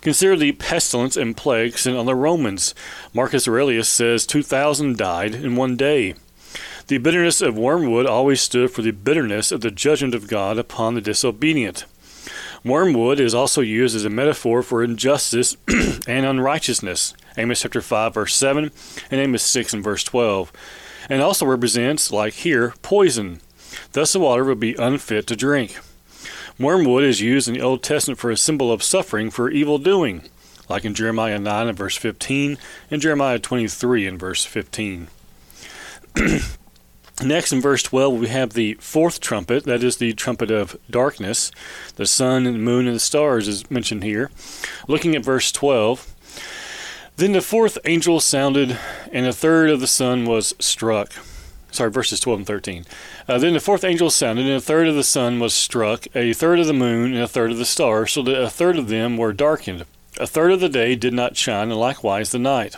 Consider 0.00 0.36
the 0.36 0.52
pestilence 0.52 1.16
and 1.16 1.36
plague 1.36 1.78
sent 1.78 1.96
on 1.96 2.06
the 2.06 2.14
Romans. 2.14 2.74
Marcus 3.12 3.46
Aurelius 3.46 3.88
says 3.88 4.26
2,000 4.26 4.96
died 4.96 5.34
in 5.34 5.56
one 5.56 5.76
day. 5.76 6.14
The 6.88 6.98
bitterness 6.98 7.40
of 7.40 7.58
wormwood 7.58 8.06
always 8.06 8.40
stood 8.40 8.70
for 8.70 8.82
the 8.82 8.92
bitterness 8.92 9.52
of 9.52 9.60
the 9.60 9.70
judgment 9.70 10.14
of 10.14 10.28
God 10.28 10.58
upon 10.58 10.94
the 10.94 11.00
disobedient. 11.00 11.84
Wormwood 12.64 13.20
is 13.20 13.34
also 13.34 13.60
used 13.60 13.94
as 13.94 14.04
a 14.04 14.10
metaphor 14.10 14.62
for 14.62 14.82
injustice 14.82 15.56
and 16.08 16.26
unrighteousness. 16.26 17.14
Amos 17.36 17.62
chapter 17.62 17.80
5 17.80 18.14
verse 18.14 18.34
7 18.34 18.72
and 19.10 19.20
Amos 19.20 19.42
6 19.42 19.74
and 19.74 19.84
verse 19.84 20.02
12. 20.02 20.52
And 21.08 21.22
also 21.22 21.46
represents, 21.46 22.10
like 22.10 22.34
here, 22.34 22.74
poison. 22.82 23.40
Thus 23.92 24.12
the 24.12 24.20
water 24.20 24.44
would 24.44 24.60
be 24.60 24.74
unfit 24.74 25.26
to 25.28 25.36
drink. 25.36 25.78
Wormwood 26.58 27.04
is 27.04 27.20
used 27.20 27.46
in 27.46 27.54
the 27.54 27.60
Old 27.60 27.82
Testament 27.82 28.18
for 28.18 28.30
a 28.30 28.36
symbol 28.36 28.72
of 28.72 28.82
suffering 28.82 29.30
for 29.30 29.48
evil 29.48 29.78
doing, 29.78 30.22
like 30.68 30.84
in 30.84 30.92
Jeremiah 30.92 31.38
9 31.38 31.68
and 31.68 31.78
verse 31.78 31.96
15 31.96 32.58
and 32.90 33.00
Jeremiah 33.00 33.38
23 33.38 34.06
and 34.06 34.18
verse 34.18 34.44
15. 34.44 35.08
Next, 37.22 37.52
in 37.52 37.60
verse 37.60 37.82
12, 37.82 38.20
we 38.20 38.28
have 38.28 38.52
the 38.52 38.74
fourth 38.74 39.20
trumpet, 39.20 39.64
that 39.64 39.82
is 39.82 39.96
the 39.96 40.12
trumpet 40.12 40.50
of 40.50 40.76
darkness. 40.88 41.50
The 41.96 42.06
sun 42.06 42.46
and 42.46 42.54
the 42.56 42.60
moon 42.60 42.86
and 42.86 42.94
the 42.94 43.00
stars 43.00 43.48
is 43.48 43.68
mentioned 43.70 44.04
here. 44.04 44.30
Looking 44.86 45.16
at 45.16 45.24
verse 45.24 45.50
12, 45.50 46.14
then 47.16 47.32
the 47.32 47.40
fourth 47.40 47.78
angel 47.84 48.20
sounded, 48.20 48.78
and 49.12 49.26
a 49.26 49.32
third 49.32 49.70
of 49.70 49.80
the 49.80 49.88
sun 49.88 50.26
was 50.26 50.54
struck 50.60 51.12
sorry, 51.70 51.90
verses 51.90 52.20
12 52.20 52.40
and 52.40 52.46
13. 52.46 52.84
Uh, 53.28 53.38
then 53.38 53.52
the 53.52 53.60
fourth 53.60 53.84
angel 53.84 54.10
sounded, 54.10 54.46
and 54.46 54.54
a 54.54 54.60
third 54.60 54.88
of 54.88 54.94
the 54.94 55.04
sun 55.04 55.40
was 55.40 55.54
struck, 55.54 56.06
a 56.14 56.32
third 56.32 56.58
of 56.58 56.66
the 56.66 56.72
moon, 56.72 57.14
and 57.14 57.22
a 57.22 57.28
third 57.28 57.50
of 57.50 57.58
the 57.58 57.64
stars, 57.64 58.12
so 58.12 58.22
that 58.22 58.40
a 58.40 58.50
third 58.50 58.76
of 58.76 58.88
them 58.88 59.16
were 59.16 59.32
darkened. 59.32 59.84
A 60.18 60.26
third 60.26 60.52
of 60.52 60.60
the 60.60 60.68
day 60.68 60.94
did 60.94 61.14
not 61.14 61.36
shine, 61.36 61.70
and 61.70 61.78
likewise 61.78 62.32
the 62.32 62.38
night. 62.38 62.76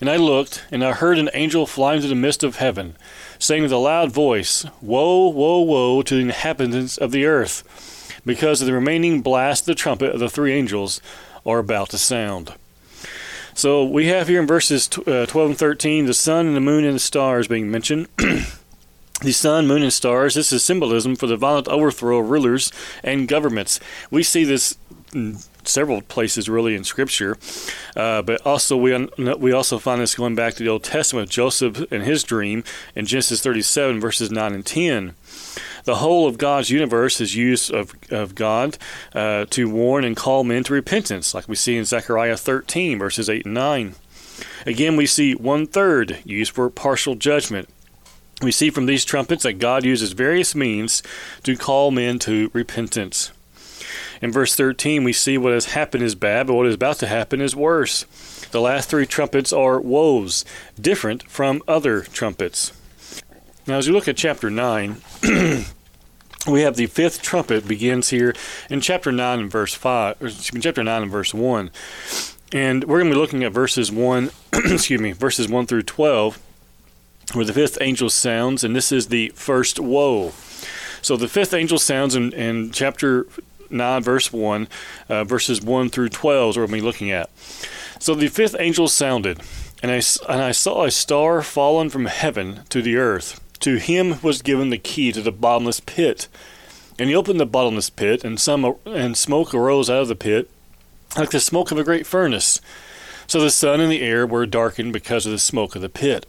And 0.00 0.08
I 0.08 0.16
looked, 0.16 0.64
and 0.70 0.84
I 0.84 0.92
heard 0.92 1.18
an 1.18 1.30
angel 1.34 1.66
fly 1.66 1.94
into 1.94 2.08
the 2.08 2.14
midst 2.14 2.42
of 2.42 2.56
heaven, 2.56 2.96
saying 3.38 3.62
with 3.62 3.72
a 3.72 3.76
loud 3.76 4.12
voice, 4.12 4.64
Woe, 4.80 5.28
woe, 5.28 5.60
woe 5.60 6.02
to 6.02 6.14
the 6.14 6.22
inhabitants 6.22 6.96
of 6.96 7.12
the 7.12 7.26
earth, 7.26 8.20
because 8.24 8.60
of 8.60 8.66
the 8.66 8.72
remaining 8.72 9.20
blast 9.20 9.62
of 9.62 9.66
the 9.66 9.74
trumpet 9.74 10.12
of 10.12 10.20
the 10.20 10.30
three 10.30 10.52
angels 10.52 11.00
are 11.44 11.58
about 11.58 11.90
to 11.90 11.98
sound. 11.98 12.54
So 13.60 13.84
we 13.84 14.06
have 14.06 14.26
here 14.26 14.40
in 14.40 14.46
verses 14.46 14.88
uh, 15.06 15.26
12 15.26 15.50
and 15.50 15.58
13 15.58 16.06
the 16.06 16.14
sun 16.14 16.46
and 16.46 16.56
the 16.56 16.62
moon 16.62 16.82
and 16.82 16.94
the 16.94 16.98
stars 16.98 17.46
being 17.46 17.70
mentioned. 17.70 18.08
the 18.16 19.32
sun, 19.32 19.66
moon, 19.66 19.82
and 19.82 19.92
stars, 19.92 20.34
this 20.34 20.50
is 20.50 20.64
symbolism 20.64 21.14
for 21.14 21.26
the 21.26 21.36
violent 21.36 21.68
overthrow 21.68 22.20
of 22.20 22.30
rulers 22.30 22.72
and 23.04 23.28
governments. 23.28 23.78
We 24.10 24.22
see 24.22 24.44
this 24.44 24.78
several 25.64 26.00
places 26.00 26.48
really 26.48 26.74
in 26.74 26.84
Scripture, 26.84 27.36
uh, 27.94 28.22
but 28.22 28.40
also 28.46 28.78
we 28.78 28.96
we 29.38 29.52
also 29.52 29.78
find 29.78 30.00
this 30.00 30.14
going 30.14 30.34
back 30.34 30.54
to 30.54 30.62
the 30.62 30.70
Old 30.70 30.84
Testament, 30.84 31.28
Joseph 31.28 31.84
and 31.92 32.02
his 32.02 32.24
dream 32.24 32.64
in 32.94 33.04
Genesis 33.04 33.42
37 33.42 34.00
verses 34.00 34.30
9 34.30 34.54
and 34.54 34.64
10 34.64 35.14
the 35.84 35.96
whole 35.96 36.26
of 36.26 36.38
God's 36.38 36.70
universe 36.70 37.20
is 37.20 37.34
used 37.34 37.72
of, 37.72 37.94
of 38.10 38.34
God 38.34 38.78
uh, 39.14 39.46
to 39.50 39.68
warn 39.68 40.04
and 40.04 40.16
call 40.16 40.44
men 40.44 40.64
to 40.64 40.72
repentance, 40.72 41.34
like 41.34 41.48
we 41.48 41.56
see 41.56 41.76
in 41.76 41.84
Zechariah 41.84 42.36
13, 42.36 42.98
verses 42.98 43.28
8 43.28 43.44
and 43.44 43.54
9. 43.54 43.94
Again, 44.66 44.96
we 44.96 45.06
see 45.06 45.34
one 45.34 45.66
third 45.66 46.18
used 46.24 46.52
for 46.52 46.68
partial 46.70 47.14
judgment. 47.14 47.68
We 48.42 48.52
see 48.52 48.70
from 48.70 48.86
these 48.86 49.04
trumpets 49.04 49.42
that 49.42 49.58
God 49.58 49.84
uses 49.84 50.12
various 50.12 50.54
means 50.54 51.02
to 51.42 51.56
call 51.56 51.90
men 51.90 52.18
to 52.20 52.50
repentance. 52.52 53.32
In 54.22 54.32
verse 54.32 54.54
13, 54.54 55.04
we 55.04 55.12
see 55.12 55.38
what 55.38 55.52
has 55.52 55.66
happened 55.66 56.04
is 56.04 56.14
bad, 56.14 56.46
but 56.46 56.54
what 56.54 56.66
is 56.66 56.74
about 56.74 56.98
to 56.98 57.06
happen 57.06 57.40
is 57.40 57.56
worse. 57.56 58.04
The 58.50 58.60
last 58.60 58.90
three 58.90 59.06
trumpets 59.06 59.52
are 59.52 59.80
woes, 59.80 60.44
different 60.78 61.22
from 61.22 61.62
other 61.66 62.02
trumpets. 62.02 62.72
Now, 63.66 63.76
as 63.76 63.86
you 63.86 63.92
look 63.92 64.08
at 64.08 64.16
chapter 64.16 64.50
9, 64.50 64.96
we 66.48 66.62
have 66.62 66.76
the 66.76 66.86
fifth 66.86 67.20
trumpet 67.20 67.68
begins 67.68 68.08
here 68.08 68.34
in 68.70 68.80
chapter 68.80 69.12
9 69.12 69.38
and 69.38 69.50
verse 69.50 69.74
5, 69.74 70.22
or 70.22 70.28
chapter 70.30 70.82
9 70.82 71.02
and 71.02 71.10
verse 71.10 71.34
1. 71.34 71.70
And 72.52 72.84
we're 72.84 72.98
going 72.98 73.10
to 73.10 73.14
be 73.14 73.20
looking 73.20 73.44
at 73.44 73.52
verses 73.52 73.92
1, 73.92 74.30
excuse 74.52 75.00
me, 75.00 75.12
verses 75.12 75.48
1 75.48 75.66
through 75.66 75.82
12, 75.82 76.40
where 77.34 77.44
the 77.44 77.52
fifth 77.52 77.78
angel 77.80 78.08
sounds, 78.08 78.64
and 78.64 78.74
this 78.74 78.90
is 78.90 79.08
the 79.08 79.28
first 79.34 79.78
woe. 79.78 80.32
So 81.02 81.16
the 81.16 81.28
fifth 81.28 81.54
angel 81.54 81.78
sounds 81.78 82.14
in, 82.14 82.32
in 82.32 82.72
chapter 82.72 83.26
9, 83.68 84.02
verse 84.02 84.32
1, 84.32 84.68
uh, 85.08 85.24
verses 85.24 85.60
1 85.60 85.90
through 85.90 86.08
12 86.08 86.50
is 86.50 86.56
what 86.56 86.68
we'll 86.68 86.80
be 86.80 86.84
looking 86.84 87.10
at. 87.10 87.30
So 88.00 88.14
the 88.14 88.28
fifth 88.28 88.56
angel 88.58 88.88
sounded, 88.88 89.40
and 89.82 89.92
I, 89.92 90.00
and 90.28 90.40
I 90.42 90.52
saw 90.52 90.84
a 90.84 90.90
star 90.90 91.42
fallen 91.42 91.90
from 91.90 92.06
heaven 92.06 92.62
to 92.70 92.80
the 92.82 92.96
earth. 92.96 93.40
To 93.60 93.76
him 93.76 94.20
was 94.22 94.42
given 94.42 94.70
the 94.70 94.78
key 94.78 95.12
to 95.12 95.20
the 95.20 95.32
bottomless 95.32 95.80
pit. 95.80 96.28
And 96.98 97.08
he 97.08 97.14
opened 97.14 97.40
the 97.40 97.46
bottomless 97.46 97.90
pit, 97.90 98.24
and 98.24 98.38
some 98.40 98.76
and 98.84 99.16
smoke 99.16 99.54
arose 99.54 99.88
out 99.88 100.02
of 100.02 100.08
the 100.08 100.14
pit, 100.14 100.50
like 101.16 101.30
the 101.30 101.40
smoke 101.40 101.70
of 101.70 101.78
a 101.78 101.84
great 101.84 102.06
furnace. 102.06 102.60
So 103.26 103.40
the 103.40 103.50
sun 103.50 103.80
and 103.80 103.90
the 103.90 104.02
air 104.02 104.26
were 104.26 104.44
darkened 104.44 104.92
because 104.92 105.24
of 105.24 105.32
the 105.32 105.38
smoke 105.38 105.74
of 105.76 105.82
the 105.82 105.88
pit. 105.88 106.26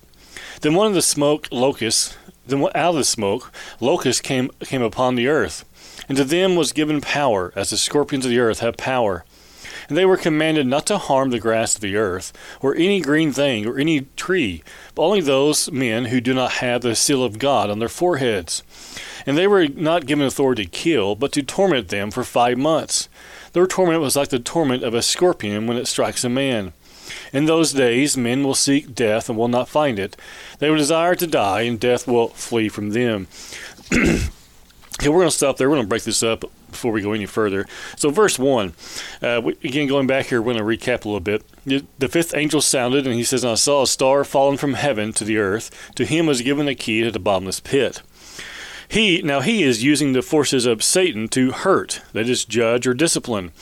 Then 0.61 0.75
one 0.75 0.88
of 0.88 0.93
the 0.93 1.01
smoke 1.01 1.47
locusts, 1.51 2.15
then 2.45 2.61
out 2.61 2.75
of 2.75 2.95
the 2.95 3.03
smoke, 3.03 3.51
locusts 3.79 4.21
came 4.21 4.50
came 4.59 4.81
upon 4.81 5.15
the 5.15 5.27
earth, 5.27 5.65
and 6.07 6.17
to 6.17 6.23
them 6.23 6.55
was 6.55 6.71
given 6.73 7.01
power, 7.01 7.51
as 7.55 7.69
the 7.69 7.77
scorpions 7.77 8.25
of 8.25 8.31
the 8.31 8.39
earth 8.39 8.59
have 8.59 8.77
power. 8.77 9.25
And 9.91 9.98
they 9.98 10.05
were 10.05 10.15
commanded 10.15 10.67
not 10.67 10.86
to 10.86 10.98
harm 10.98 11.31
the 11.31 11.39
grass 11.41 11.75
of 11.75 11.81
the 11.81 11.98
earth, 11.98 12.31
or 12.62 12.74
any 12.74 13.01
green 13.01 13.33
thing, 13.33 13.67
or 13.67 13.77
any 13.77 14.07
tree, 14.15 14.63
but 14.95 15.03
only 15.03 15.19
those 15.19 15.69
men 15.69 16.05
who 16.05 16.21
do 16.21 16.33
not 16.33 16.53
have 16.53 16.79
the 16.81 16.95
seal 16.95 17.25
of 17.25 17.39
God 17.39 17.69
on 17.69 17.79
their 17.79 17.89
foreheads. 17.89 18.63
And 19.25 19.38
they 19.38 19.48
were 19.48 19.67
not 19.67 20.05
given 20.05 20.25
authority 20.25 20.63
to 20.63 20.71
kill, 20.71 21.15
but 21.15 21.33
to 21.33 21.43
torment 21.43 21.89
them 21.89 22.10
for 22.10 22.24
five 22.24 22.57
months. 22.57 23.10
Their 23.51 23.67
torment 23.67 24.00
was 24.00 24.15
like 24.15 24.29
the 24.29 24.39
torment 24.39 24.81
of 24.81 24.93
a 24.93 25.01
scorpion 25.01 25.67
when 25.67 25.75
it 25.75 25.89
strikes 25.89 26.24
a 26.24 26.29
man. 26.29 26.71
In 27.33 27.43
those 27.43 27.74
days, 27.74 28.15
men 28.15 28.45
will 28.45 28.55
seek 28.55 28.95
death 28.95 29.27
and 29.27 29.38
will 29.38 29.50
not 29.50 29.67
find 29.67 30.00
it. 30.00 30.15
They 30.60 30.69
will 30.69 30.77
desire 30.77 31.15
to 31.15 31.27
die, 31.27 31.63
and 31.63 31.77
death 31.77 32.07
will 32.07 32.29
flee 32.29 32.69
from 32.69 32.91
them. 32.91 33.27
Okay, 35.00 35.10
we're 35.10 35.21
going 35.21 35.29
to 35.29 35.36
stop 35.36 35.57
there. 35.57 35.67
We're 35.67 35.77
going 35.77 35.88
to 35.88 35.89
break 35.89 36.03
this 36.03 36.21
up 36.21 36.43
before 36.71 36.91
we 36.91 37.01
go 37.01 37.13
any 37.13 37.25
further. 37.25 37.65
So, 37.95 38.09
verse 38.09 38.39
1, 38.39 38.73
uh, 39.21 39.41
we, 39.43 39.53
again, 39.63 39.87
going 39.87 40.07
back 40.07 40.27
here, 40.27 40.41
we're 40.41 40.53
going 40.53 40.79
to 40.79 40.85
recap 40.85 41.05
a 41.05 41.07
little 41.07 41.19
bit. 41.19 41.43
The 41.65 42.07
fifth 42.07 42.35
angel 42.35 42.61
sounded, 42.61 43.05
and 43.05 43.15
he 43.15 43.23
says, 43.23 43.45
I 43.45 43.55
saw 43.55 43.83
a 43.83 43.87
star 43.87 44.23
fallen 44.23 44.57
from 44.57 44.73
heaven 44.73 45.13
to 45.13 45.23
the 45.23 45.37
earth. 45.37 45.91
To 45.95 46.05
him 46.05 46.25
was 46.25 46.41
given 46.41 46.65
the 46.65 46.75
key 46.75 47.03
to 47.03 47.11
the 47.11 47.19
bottomless 47.19 47.59
pit. 47.59 48.01
He 48.91 49.21
now 49.21 49.39
he 49.39 49.63
is 49.63 49.85
using 49.85 50.11
the 50.11 50.21
forces 50.21 50.65
of 50.65 50.83
Satan 50.83 51.29
to 51.29 51.51
hurt, 51.51 52.01
that 52.11 52.27
is, 52.27 52.43
judge 52.43 52.85
or 52.85 52.93
discipline 52.93 53.53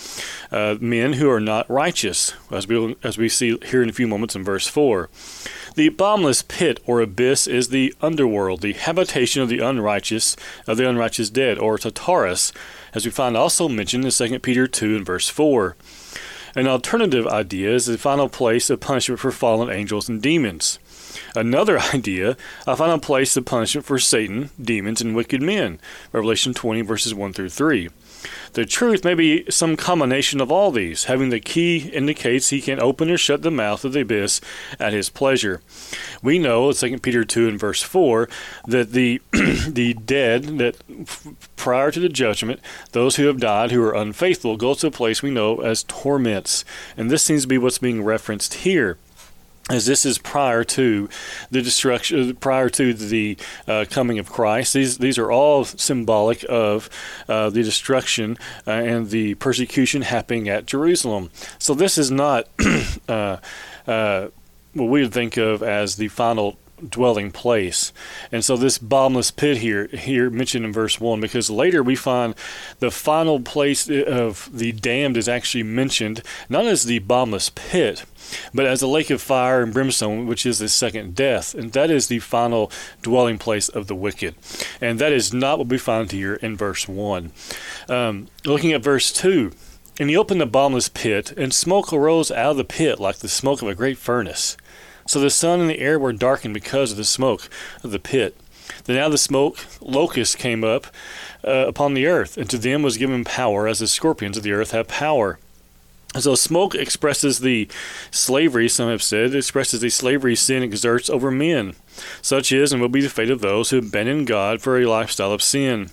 uh, 0.51 0.77
men 0.81 1.13
who 1.13 1.29
are 1.29 1.39
not 1.39 1.69
righteous, 1.69 2.33
as 2.49 2.67
we 2.67 2.95
as 3.03 3.19
we 3.19 3.29
see 3.29 3.55
here 3.65 3.83
in 3.83 3.89
a 3.89 3.93
few 3.93 4.07
moments 4.07 4.35
in 4.35 4.43
verse 4.43 4.67
four. 4.67 5.07
The 5.75 5.89
bottomless 5.89 6.41
pit 6.41 6.79
or 6.87 6.99
abyss 6.99 7.45
is 7.45 7.69
the 7.69 7.93
underworld, 8.01 8.61
the 8.61 8.73
habitation 8.73 9.43
of 9.43 9.49
the 9.49 9.59
unrighteous, 9.59 10.35
of 10.65 10.77
the 10.77 10.89
unrighteous 10.89 11.29
dead, 11.29 11.59
or 11.59 11.77
Tartarus, 11.77 12.51
as 12.93 13.05
we 13.05 13.11
find 13.11 13.37
also 13.37 13.67
mentioned 13.67 14.05
in 14.05 14.11
2 14.11 14.39
Peter 14.39 14.67
2 14.67 14.97
and 14.97 15.05
verse 15.05 15.29
4. 15.29 15.75
An 16.55 16.67
alternative 16.67 17.27
idea 17.27 17.71
is 17.71 17.85
the 17.85 17.97
final 17.97 18.27
place 18.27 18.69
of 18.69 18.79
punishment 18.79 19.19
for 19.19 19.31
fallen 19.31 19.69
angels 19.69 20.09
and 20.09 20.21
demons. 20.21 20.79
Another 21.35 21.79
idea, 21.93 22.37
I 22.67 22.75
find 22.75 22.91
a 22.91 22.97
place 22.97 23.35
of 23.37 23.45
punishment 23.45 23.85
for 23.85 23.99
Satan, 23.99 24.49
demons, 24.61 25.01
and 25.01 25.15
wicked 25.15 25.41
men. 25.41 25.79
Revelation 26.11 26.53
20, 26.53 26.81
verses 26.81 27.13
1 27.13 27.33
through 27.33 27.49
3. 27.49 27.89
The 28.53 28.65
truth 28.65 29.05
may 29.05 29.13
be 29.13 29.49
some 29.49 29.77
combination 29.77 30.41
of 30.41 30.51
all 30.51 30.71
these. 30.71 31.05
Having 31.05 31.29
the 31.29 31.39
key 31.39 31.89
indicates 31.89 32.49
he 32.49 32.61
can 32.61 32.81
open 32.81 33.09
or 33.09 33.17
shut 33.17 33.43
the 33.43 33.51
mouth 33.51 33.85
of 33.85 33.93
the 33.93 34.01
abyss 34.01 34.41
at 34.79 34.91
his 34.91 35.09
pleasure. 35.09 35.61
We 36.21 36.39
know, 36.39 36.71
2 36.71 36.99
Peter 36.99 37.23
2 37.23 37.47
and 37.47 37.59
verse 37.59 37.81
4, 37.81 38.27
that 38.67 38.91
the, 38.91 39.21
the 39.31 39.93
dead, 39.93 40.57
that 40.57 40.77
prior 41.55 41.91
to 41.91 41.99
the 41.99 42.09
judgment, 42.09 42.59
those 42.91 43.15
who 43.15 43.27
have 43.27 43.39
died 43.39 43.71
who 43.71 43.83
are 43.83 43.95
unfaithful 43.95 44.57
go 44.57 44.73
to 44.73 44.87
a 44.87 44.91
place 44.91 45.21
we 45.21 45.31
know 45.31 45.57
as 45.57 45.83
torments. 45.83 46.65
And 46.97 47.09
this 47.09 47.23
seems 47.23 47.43
to 47.43 47.47
be 47.47 47.57
what's 47.57 47.77
being 47.77 48.03
referenced 48.03 48.55
here 48.55 48.97
as 49.69 49.85
this 49.85 50.05
is 50.05 50.17
prior 50.17 50.63
to 50.63 51.07
the 51.51 51.61
destruction, 51.61 52.35
prior 52.37 52.69
to 52.69 52.93
the 52.93 53.37
uh, 53.67 53.85
coming 53.89 54.19
of 54.19 54.29
Christ. 54.29 54.73
These 54.73 54.97
these 54.97 55.17
are 55.17 55.31
all 55.31 55.63
symbolic 55.63 56.43
of 56.49 56.89
uh, 57.27 57.49
the 57.49 57.63
destruction 57.63 58.37
uh, 58.65 58.71
and 58.71 59.09
the 59.09 59.35
persecution 59.35 60.01
happening 60.01 60.49
at 60.49 60.65
Jerusalem. 60.65 61.29
So 61.59 61.73
this 61.73 61.97
is 61.97 62.09
not 62.09 62.47
uh, 63.07 63.37
uh, 63.87 64.27
what 64.73 64.85
we 64.85 65.01
would 65.01 65.13
think 65.13 65.37
of 65.37 65.63
as 65.63 65.95
the 65.95 66.07
final 66.07 66.57
dwelling 66.87 67.31
place. 67.31 67.91
And 68.31 68.43
so 68.43 68.57
this 68.57 68.77
bottomless 68.77 69.31
pit 69.31 69.57
here 69.57 69.87
here 69.87 70.29
mentioned 70.29 70.65
in 70.65 70.73
verse 70.73 70.99
1 70.99 71.19
because 71.19 71.49
later 71.49 71.81
we 71.83 71.95
find 71.95 72.35
the 72.79 72.91
final 72.91 73.39
place 73.39 73.89
of 73.89 74.49
the 74.53 74.71
damned 74.71 75.17
is 75.17 75.29
actually 75.29 75.63
mentioned 75.63 76.21
not 76.47 76.65
as 76.65 76.85
the 76.85 76.99
bottomless 76.99 77.49
pit 77.49 78.05
but 78.53 78.65
as 78.65 78.81
a 78.81 78.87
lake 78.87 79.09
of 79.09 79.21
fire 79.21 79.61
and 79.61 79.73
brimstone 79.73 80.27
which 80.27 80.45
is 80.45 80.59
the 80.59 80.69
second 80.69 81.15
death 81.15 81.53
and 81.53 81.73
that 81.73 81.89
is 81.89 82.07
the 82.07 82.19
final 82.19 82.71
dwelling 83.01 83.37
place 83.37 83.69
of 83.69 83.87
the 83.87 83.95
wicked. 83.95 84.35
And 84.81 84.99
that 84.99 85.11
is 85.11 85.33
not 85.33 85.57
what 85.57 85.67
we 85.67 85.77
find 85.77 86.11
here 86.11 86.35
in 86.35 86.55
verse 86.55 86.87
1. 86.87 87.31
Um, 87.87 88.27
looking 88.45 88.73
at 88.73 88.83
verse 88.83 89.11
2 89.11 89.51
and 89.99 90.09
he 90.09 90.15
opened 90.15 90.39
the 90.39 90.45
bottomless 90.45 90.87
pit, 90.87 91.33
and 91.35 91.53
smoke 91.53 91.91
arose 91.91 92.31
out 92.31 92.51
of 92.51 92.57
the 92.57 92.63
pit 92.63 92.99
like 92.99 93.17
the 93.17 93.27
smoke 93.27 93.61
of 93.61 93.67
a 93.67 93.75
great 93.75 93.97
furnace. 93.97 94.55
So 95.09 95.19
the 95.19 95.31
sun 95.31 95.59
and 95.59 95.67
the 95.67 95.79
air 95.79 95.97
were 95.97 96.13
darkened 96.13 96.53
because 96.53 96.91
of 96.91 96.97
the 96.97 97.03
smoke 97.03 97.49
of 97.83 97.89
the 97.89 97.97
pit. 97.97 98.37
Then 98.83 98.95
out 98.95 99.07
of 99.07 99.13
the 99.13 99.17
smoke 99.17 99.57
locusts 99.81 100.35
came 100.35 100.63
up 100.63 100.85
uh, 101.43 101.65
upon 101.67 101.95
the 101.95 102.05
earth, 102.05 102.37
and 102.37 102.47
to 102.47 102.59
them 102.59 102.83
was 102.83 102.99
given 102.99 103.23
power, 103.23 103.67
as 103.67 103.79
the 103.79 103.87
scorpions 103.87 104.37
of 104.37 104.43
the 104.43 104.51
earth 104.51 104.69
have 104.69 104.87
power. 104.87 105.39
So 106.19 106.35
smoke 106.35 106.75
expresses 106.75 107.39
the 107.39 107.67
slavery, 108.11 108.69
some 108.69 108.87
have 108.87 109.01
said, 109.01 109.33
expresses 109.33 109.81
the 109.81 109.89
slavery 109.89 110.35
sin 110.35 110.61
exerts 110.61 111.09
over 111.09 111.31
men. 111.31 111.73
Such 112.21 112.51
is 112.51 112.71
and 112.71 112.79
will 112.79 112.87
be 112.87 113.01
the 113.01 113.09
fate 113.09 113.31
of 113.31 113.41
those 113.41 113.71
who 113.71 113.79
abandon 113.79 114.25
God 114.25 114.61
for 114.61 114.77
a 114.77 114.85
lifestyle 114.85 115.31
of 115.31 115.41
sin. 115.41 115.89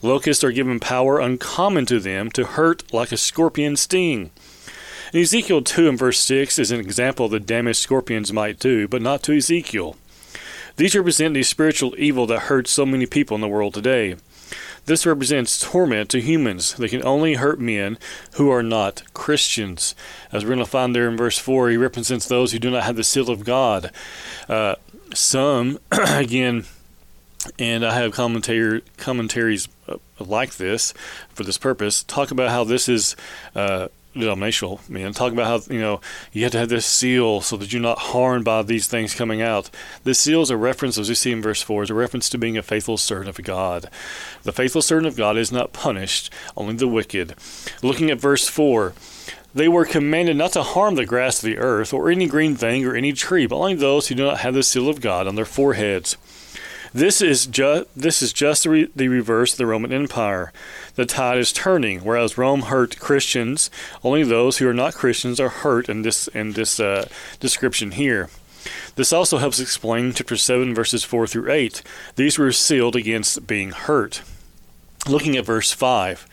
Locusts 0.00 0.42
are 0.42 0.50
given 0.50 0.80
power 0.80 1.20
uncommon 1.20 1.84
to 1.86 2.00
them 2.00 2.30
to 2.30 2.44
hurt 2.44 2.90
like 2.90 3.12
a 3.12 3.18
scorpion 3.18 3.76
sting. 3.76 4.30
And 5.16 5.22
Ezekiel 5.22 5.62
2 5.62 5.88
and 5.88 5.98
verse 5.98 6.20
6 6.20 6.58
is 6.58 6.70
an 6.70 6.78
example 6.78 7.24
of 7.24 7.32
the 7.32 7.40
damage 7.40 7.78
scorpions 7.78 8.34
might 8.34 8.58
do, 8.58 8.86
but 8.86 9.00
not 9.00 9.22
to 9.22 9.34
Ezekiel. 9.34 9.96
These 10.76 10.94
represent 10.94 11.32
the 11.32 11.42
spiritual 11.42 11.94
evil 11.96 12.26
that 12.26 12.40
hurts 12.40 12.70
so 12.70 12.84
many 12.84 13.06
people 13.06 13.34
in 13.34 13.40
the 13.40 13.48
world 13.48 13.72
today. 13.72 14.16
This 14.84 15.06
represents 15.06 15.58
torment 15.58 16.10
to 16.10 16.20
humans. 16.20 16.74
They 16.74 16.88
can 16.88 17.02
only 17.02 17.36
hurt 17.36 17.58
men 17.58 17.96
who 18.34 18.50
are 18.50 18.62
not 18.62 19.04
Christians. 19.14 19.94
As 20.32 20.44
we're 20.44 20.50
going 20.50 20.58
to 20.58 20.66
find 20.66 20.94
there 20.94 21.08
in 21.08 21.16
verse 21.16 21.38
4, 21.38 21.70
he 21.70 21.78
represents 21.78 22.28
those 22.28 22.52
who 22.52 22.58
do 22.58 22.70
not 22.70 22.82
have 22.82 22.96
the 22.96 23.02
seal 23.02 23.30
of 23.30 23.42
God. 23.42 23.90
Uh, 24.50 24.74
some, 25.14 25.78
again, 25.92 26.66
and 27.58 27.86
I 27.86 27.94
have 27.94 28.12
commentator, 28.12 28.82
commentaries 28.98 29.66
uh, 29.88 29.96
like 30.18 30.56
this 30.56 30.92
for 31.30 31.42
this 31.42 31.56
purpose, 31.56 32.02
talk 32.02 32.30
about 32.30 32.50
how 32.50 32.64
this 32.64 32.86
is. 32.86 33.16
Uh, 33.54 33.88
denominational 34.20 34.80
men 34.88 35.12
talk 35.12 35.32
about 35.32 35.46
how 35.46 35.72
you 35.72 35.80
know 35.80 36.00
you 36.32 36.42
have 36.42 36.52
to 36.52 36.58
have 36.58 36.68
this 36.68 36.86
seal 36.86 37.40
so 37.40 37.56
that 37.56 37.72
you're 37.72 37.82
not 37.82 37.98
harmed 37.98 38.44
by 38.44 38.62
these 38.62 38.86
things 38.86 39.14
coming 39.14 39.42
out. 39.42 39.70
This 40.04 40.18
seal 40.18 40.42
is 40.42 40.50
a 40.50 40.56
reference, 40.56 40.98
as 40.98 41.08
we 41.08 41.14
see 41.14 41.32
in 41.32 41.42
verse 41.42 41.62
four, 41.62 41.82
is 41.82 41.90
a 41.90 41.94
reference 41.94 42.28
to 42.30 42.38
being 42.38 42.56
a 42.56 42.62
faithful 42.62 42.96
servant 42.96 43.28
of 43.28 43.44
God. 43.44 43.88
The 44.42 44.52
faithful 44.52 44.82
servant 44.82 45.06
of 45.06 45.16
God 45.16 45.36
is 45.36 45.52
not 45.52 45.72
punished, 45.72 46.32
only 46.56 46.74
the 46.74 46.88
wicked. 46.88 47.34
Looking 47.82 48.10
at 48.10 48.20
verse 48.20 48.48
four. 48.48 48.94
They 49.54 49.68
were 49.68 49.86
commanded 49.86 50.36
not 50.36 50.52
to 50.52 50.62
harm 50.62 50.96
the 50.96 51.06
grass 51.06 51.42
of 51.42 51.46
the 51.46 51.56
earth, 51.56 51.94
or 51.94 52.10
any 52.10 52.26
green 52.26 52.56
thing, 52.56 52.84
or 52.84 52.94
any 52.94 53.14
tree, 53.14 53.46
but 53.46 53.56
only 53.56 53.74
those 53.74 54.08
who 54.08 54.14
do 54.14 54.26
not 54.26 54.40
have 54.40 54.52
the 54.52 54.62
seal 54.62 54.86
of 54.86 55.00
God 55.00 55.26
on 55.26 55.34
their 55.34 55.46
foreheads. 55.46 56.18
This 56.96 57.20
is 57.20 57.44
just 57.44 57.88
this 57.94 58.22
is 58.22 58.32
just 58.32 58.62
the, 58.62 58.70
re- 58.70 58.90
the 58.96 59.08
reverse 59.08 59.52
of 59.52 59.58
the 59.58 59.66
Roman 59.66 59.92
Empire. 59.92 60.50
The 60.94 61.04
tide 61.04 61.36
is 61.36 61.52
turning. 61.52 62.00
Whereas 62.00 62.38
Rome 62.38 62.62
hurt 62.62 62.98
Christians, 62.98 63.68
only 64.02 64.22
those 64.22 64.56
who 64.56 64.66
are 64.66 64.72
not 64.72 64.94
Christians 64.94 65.38
are 65.38 65.50
hurt 65.50 65.90
in 65.90 66.00
this 66.00 66.26
in 66.28 66.52
this 66.52 66.80
uh, 66.80 67.06
description 67.38 67.90
here. 67.90 68.30
This 68.94 69.12
also 69.12 69.36
helps 69.36 69.60
explain 69.60 70.14
chapter 70.14 70.38
7, 70.38 70.74
verses 70.74 71.04
4 71.04 71.26
through 71.26 71.52
8. 71.52 71.82
These 72.14 72.38
were 72.38 72.50
sealed 72.50 72.96
against 72.96 73.46
being 73.46 73.72
hurt. 73.72 74.22
Looking 75.06 75.36
at 75.36 75.44
verse 75.44 75.72
5. 75.72 76.26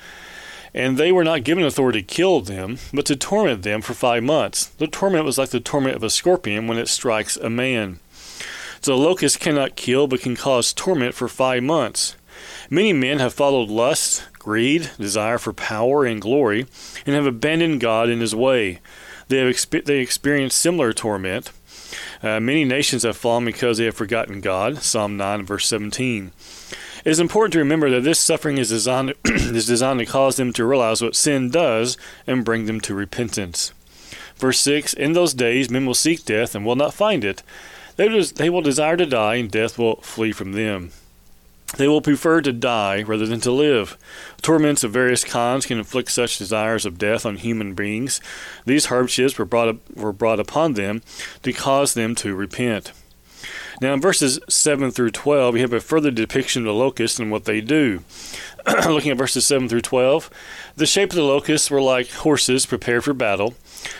And 0.73 0.97
they 0.97 1.11
were 1.11 1.25
not 1.25 1.43
given 1.43 1.65
authority 1.65 2.01
to 2.01 2.07
kill 2.07 2.39
them, 2.39 2.77
but 2.93 3.05
to 3.07 3.17
torment 3.17 3.63
them 3.63 3.81
for 3.81 3.93
five 3.93 4.23
months. 4.23 4.67
The 4.67 4.87
torment 4.87 5.25
was 5.25 5.37
like 5.37 5.49
the 5.49 5.59
torment 5.59 5.97
of 5.97 6.03
a 6.03 6.09
scorpion 6.09 6.67
when 6.67 6.77
it 6.77 6.87
strikes 6.87 7.35
a 7.35 7.49
man. 7.49 7.99
The 8.83 8.97
locust 8.97 9.39
cannot 9.39 9.77
kill, 9.77 10.07
but 10.07 10.19
can 10.19 10.35
cause 10.35 10.73
torment 10.73 11.15
for 11.15 11.29
five 11.29 11.63
months. 11.63 12.17
Many 12.69 12.91
men 12.91 13.19
have 13.19 13.33
followed 13.33 13.69
lust, 13.69 14.27
greed, 14.37 14.91
desire 14.99 15.37
for 15.37 15.53
power 15.53 16.05
and 16.05 16.21
glory, 16.21 16.65
and 17.05 17.15
have 17.15 17.25
abandoned 17.25 17.79
God 17.79 18.09
in 18.09 18.19
His 18.19 18.35
way. 18.35 18.81
They 19.29 19.37
have 19.37 19.47
expe- 19.47 19.85
they 19.85 19.99
experienced 19.99 20.59
similar 20.59 20.91
torment. 20.91 21.51
Uh, 22.21 22.41
many 22.41 22.65
nations 22.65 23.03
have 23.03 23.15
fallen 23.15 23.45
because 23.45 23.77
they 23.77 23.85
have 23.85 23.95
forgotten 23.95 24.41
God. 24.41 24.79
Psalm 24.79 25.15
9, 25.15 25.45
verse 25.45 25.65
17. 25.67 26.33
It 27.05 27.09
is 27.09 27.21
important 27.21 27.53
to 27.53 27.59
remember 27.59 27.89
that 27.89 28.03
this 28.03 28.19
suffering 28.19 28.57
is 28.57 28.67
designed, 28.67 29.13
is 29.25 29.65
designed 29.65 29.99
to 29.99 30.05
cause 30.05 30.35
them 30.35 30.51
to 30.53 30.65
realize 30.65 31.01
what 31.01 31.15
sin 31.15 31.49
does 31.49 31.95
and 32.27 32.43
bring 32.43 32.65
them 32.65 32.81
to 32.81 32.93
repentance. 32.93 33.71
Verse 34.35 34.59
6 34.59 34.93
In 34.93 35.13
those 35.13 35.33
days 35.33 35.69
men 35.69 35.85
will 35.85 35.93
seek 35.93 36.25
death 36.25 36.53
and 36.53 36.65
will 36.65 36.75
not 36.75 36.93
find 36.93 37.23
it. 37.23 37.43
They 37.95 38.07
they 38.07 38.49
will 38.49 38.61
desire 38.61 38.97
to 38.97 39.05
die, 39.05 39.35
and 39.35 39.51
death 39.51 39.77
will 39.77 39.97
flee 39.97 40.31
from 40.31 40.53
them. 40.53 40.91
They 41.77 41.87
will 41.87 42.01
prefer 42.01 42.41
to 42.41 42.53
die 42.53 43.01
rather 43.01 43.25
than 43.25 43.39
to 43.41 43.51
live. 43.51 43.97
Torments 44.41 44.83
of 44.83 44.91
various 44.91 45.23
kinds 45.23 45.65
can 45.65 45.79
inflict 45.79 46.11
such 46.11 46.37
desires 46.37 46.85
of 46.85 46.99
death 46.99 47.25
on 47.25 47.37
human 47.37 47.73
beings. 47.73 48.21
These 48.65 48.85
hardships 48.85 49.39
were 49.39 49.45
brought, 49.45 49.69
up, 49.69 49.95
were 49.95 50.13
brought 50.13 50.39
upon 50.39 50.73
them 50.73 51.01
to 51.41 51.51
cause 51.51 51.95
them 51.95 52.13
to 52.15 52.35
repent. 52.35 52.91
Now, 53.81 53.93
in 53.93 54.01
verses 54.01 54.39
7 54.47 54.91
through 54.91 55.11
12, 55.11 55.55
we 55.55 55.61
have 55.61 55.73
a 55.73 55.79
further 55.79 56.11
depiction 56.11 56.61
of 56.61 56.67
the 56.67 56.73
locusts 56.73 57.19
and 57.19 57.31
what 57.31 57.45
they 57.45 57.59
do. 57.59 58.03
Looking 58.87 59.11
at 59.11 59.17
verses 59.17 59.47
7 59.47 59.67
through 59.67 59.81
12, 59.81 60.29
the 60.75 60.85
shape 60.85 61.09
of 61.09 61.15
the 61.15 61.23
locusts 61.23 61.71
were 61.71 61.81
like 61.81 62.09
horses 62.11 62.67
prepared 62.67 63.03
for 63.03 63.13
battle. 63.13 63.55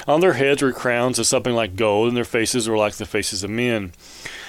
On 0.07 0.19
their 0.19 0.33
heads 0.33 0.61
were 0.61 0.71
crowns 0.71 1.19
of 1.19 1.27
something 1.27 1.53
like 1.53 1.75
gold, 1.75 2.07
and 2.07 2.17
their 2.17 2.23
faces 2.23 2.67
were 2.67 2.77
like 2.77 2.95
the 2.95 3.05
faces 3.05 3.43
of 3.43 3.49
men. 3.49 3.93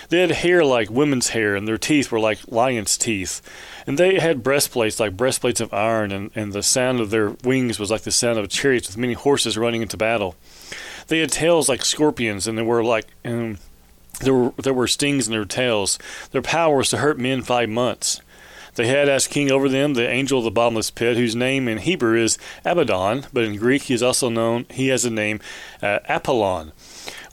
They 0.08 0.20
had 0.20 0.30
hair 0.30 0.64
like 0.64 0.90
women's 0.90 1.30
hair, 1.30 1.56
and 1.56 1.66
their 1.66 1.78
teeth 1.78 2.12
were 2.12 2.20
like 2.20 2.38
lions' 2.48 2.98
teeth. 2.98 3.40
And 3.86 3.98
they 3.98 4.18
had 4.18 4.42
breastplates 4.42 5.00
like 5.00 5.16
breastplates 5.16 5.60
of 5.60 5.72
iron, 5.72 6.12
and, 6.12 6.30
and 6.34 6.52
the 6.52 6.62
sound 6.62 7.00
of 7.00 7.10
their 7.10 7.30
wings 7.42 7.78
was 7.78 7.90
like 7.90 8.02
the 8.02 8.10
sound 8.10 8.38
of 8.38 8.48
chariots 8.48 8.88
with 8.88 8.96
many 8.96 9.14
horses 9.14 9.58
running 9.58 9.82
into 9.82 9.96
battle. 9.96 10.36
They 11.08 11.20
had 11.20 11.30
tails 11.30 11.68
like 11.68 11.84
scorpions, 11.84 12.46
and 12.46 12.56
they 12.56 12.62
were 12.62 12.84
like 12.84 13.06
and 13.22 13.58
there 14.20 14.34
were 14.34 14.52
there 14.62 14.74
were 14.74 14.86
stings 14.86 15.26
in 15.26 15.32
their 15.32 15.44
tails. 15.44 15.98
Their 16.30 16.42
power 16.42 16.78
was 16.78 16.90
to 16.90 16.98
hurt 16.98 17.18
men 17.18 17.42
five 17.42 17.68
months. 17.68 18.20
They 18.74 18.86
had 18.86 19.08
as 19.08 19.26
king 19.26 19.50
over 19.50 19.68
them 19.68 19.94
the 19.94 20.08
angel 20.08 20.38
of 20.38 20.44
the 20.44 20.50
bottomless 20.50 20.90
pit, 20.90 21.16
whose 21.16 21.36
name 21.36 21.68
in 21.68 21.78
Hebrew 21.78 22.20
is 22.20 22.38
Abaddon, 22.64 23.26
but 23.32 23.44
in 23.44 23.56
Greek 23.56 23.82
he 23.82 23.94
is 23.94 24.02
also 24.02 24.28
known. 24.28 24.66
He 24.70 24.88
has 24.88 25.04
the 25.04 25.10
name 25.10 25.40
uh, 25.82 26.00
Apollyon. 26.08 26.72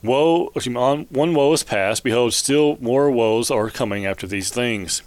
Woe, 0.02 0.46
one 0.46 1.34
woe 1.34 1.52
is 1.52 1.62
past. 1.62 2.04
Behold, 2.04 2.34
still 2.34 2.76
more 2.80 3.10
woes 3.10 3.50
are 3.50 3.70
coming 3.70 4.04
after 4.04 4.26
these 4.26 4.50
things. 4.50 5.02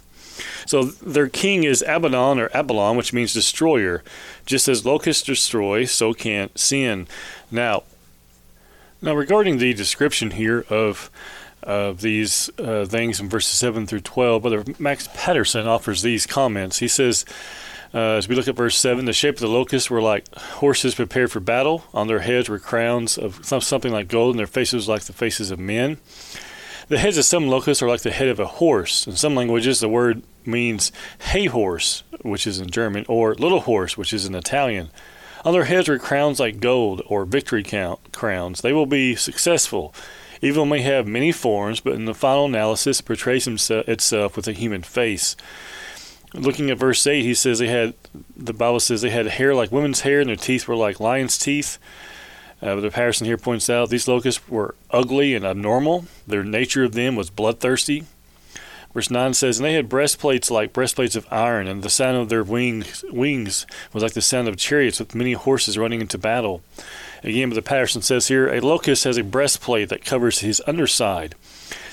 So 0.66 0.84
their 0.84 1.28
king 1.28 1.64
is 1.64 1.84
Abaddon 1.86 2.38
or 2.38 2.50
Apollyon, 2.52 2.96
which 2.96 3.12
means 3.12 3.32
destroyer. 3.32 4.02
Just 4.44 4.68
as 4.68 4.84
locusts 4.84 5.22
destroy, 5.22 5.84
so 5.84 6.12
can 6.12 6.50
sin. 6.54 7.06
Now, 7.50 7.84
now 9.00 9.14
regarding 9.14 9.58
the 9.58 9.74
description 9.74 10.32
here 10.32 10.64
of 10.68 11.10
of 11.66 12.00
these 12.00 12.48
uh, 12.58 12.86
things 12.86 13.20
in 13.20 13.28
verses 13.28 13.58
7 13.58 13.86
through 13.86 14.00
12, 14.00 14.42
Brother 14.42 14.64
Max 14.78 15.08
Patterson 15.12 15.66
offers 15.66 16.02
these 16.02 16.24
comments. 16.24 16.78
He 16.78 16.88
says, 16.88 17.24
uh, 17.92 18.16
as 18.16 18.28
we 18.28 18.34
look 18.34 18.48
at 18.48 18.56
verse 18.56 18.76
7, 18.76 19.04
the 19.04 19.12
shape 19.12 19.34
of 19.34 19.40
the 19.40 19.48
locusts 19.48 19.90
were 19.90 20.00
like 20.00 20.32
horses 20.34 20.94
prepared 20.94 21.32
for 21.32 21.40
battle. 21.40 21.84
On 21.92 22.06
their 22.06 22.20
heads 22.20 22.48
were 22.48 22.58
crowns 22.58 23.18
of 23.18 23.44
something 23.44 23.92
like 23.92 24.08
gold, 24.08 24.34
and 24.34 24.38
their 24.38 24.46
faces 24.46 24.86
were 24.86 24.94
like 24.94 25.04
the 25.04 25.12
faces 25.12 25.50
of 25.50 25.58
men. 25.58 25.98
The 26.88 26.98
heads 26.98 27.18
of 27.18 27.24
some 27.24 27.48
locusts 27.48 27.82
are 27.82 27.88
like 27.88 28.02
the 28.02 28.12
head 28.12 28.28
of 28.28 28.38
a 28.38 28.46
horse. 28.46 29.06
In 29.08 29.16
some 29.16 29.34
languages, 29.34 29.80
the 29.80 29.88
word 29.88 30.22
means 30.44 30.92
hay 31.18 31.46
horse, 31.46 32.04
which 32.22 32.46
is 32.46 32.60
in 32.60 32.70
German, 32.70 33.04
or 33.08 33.34
little 33.34 33.60
horse, 33.60 33.96
which 33.96 34.12
is 34.12 34.24
in 34.24 34.36
Italian. 34.36 34.90
On 35.44 35.52
their 35.52 35.64
heads 35.64 35.88
were 35.88 35.98
crowns 35.98 36.38
like 36.38 36.60
gold, 36.60 37.02
or 37.06 37.24
victory 37.24 37.62
count 37.62 38.12
crowns. 38.12 38.60
They 38.60 38.72
will 38.72 38.86
be 38.86 39.16
successful. 39.16 39.94
Evil 40.42 40.66
may 40.66 40.80
have 40.80 41.06
many 41.06 41.32
forms, 41.32 41.80
but 41.80 41.94
in 41.94 42.04
the 42.04 42.14
final 42.14 42.46
analysis, 42.46 43.00
it 43.00 43.04
portrays 43.04 43.46
itself 43.46 44.36
with 44.36 44.48
a 44.48 44.52
human 44.52 44.82
face. 44.82 45.36
Looking 46.34 46.70
at 46.70 46.78
verse 46.78 47.06
8, 47.06 47.22
he 47.22 47.34
says 47.34 47.58
they 47.58 47.68
had, 47.68 47.94
the 48.36 48.52
Bible 48.52 48.80
says 48.80 49.00
they 49.00 49.10
had 49.10 49.26
hair 49.26 49.54
like 49.54 49.72
women's 49.72 50.00
hair, 50.00 50.20
and 50.20 50.28
their 50.28 50.36
teeth 50.36 50.68
were 50.68 50.76
like 50.76 51.00
lion's 51.00 51.38
teeth. 51.38 51.78
Uh, 52.60 52.76
the 52.76 52.90
Patterson 52.90 53.26
here 53.26 53.36
points 53.36 53.68
out 53.68 53.90
these 53.90 54.08
locusts 54.08 54.48
were 54.48 54.74
ugly 54.90 55.34
and 55.34 55.44
abnormal. 55.44 56.06
Their 56.26 56.44
nature 56.44 56.84
of 56.84 56.92
them 56.92 57.16
was 57.16 57.30
bloodthirsty. 57.30 58.04
Verse 58.96 59.10
9 59.10 59.34
says, 59.34 59.58
And 59.58 59.66
they 59.66 59.74
had 59.74 59.90
breastplates 59.90 60.50
like 60.50 60.72
breastplates 60.72 61.16
of 61.16 61.26
iron, 61.30 61.68
and 61.68 61.82
the 61.82 61.90
sound 61.90 62.16
of 62.16 62.30
their 62.30 62.42
wings, 62.42 63.04
wings 63.10 63.66
was 63.92 64.02
like 64.02 64.14
the 64.14 64.22
sound 64.22 64.48
of 64.48 64.56
chariots 64.56 64.98
with 64.98 65.14
many 65.14 65.34
horses 65.34 65.76
running 65.76 66.00
into 66.00 66.16
battle. 66.16 66.62
Again, 67.26 67.50
but 67.50 67.56
the 67.56 67.62
Patterson 67.62 68.02
says 68.02 68.28
here, 68.28 68.48
a 68.48 68.60
locust 68.60 69.04
has 69.04 69.18
a 69.18 69.24
breastplate 69.24 69.88
that 69.88 70.04
covers 70.04 70.38
his 70.38 70.62
underside. 70.66 71.34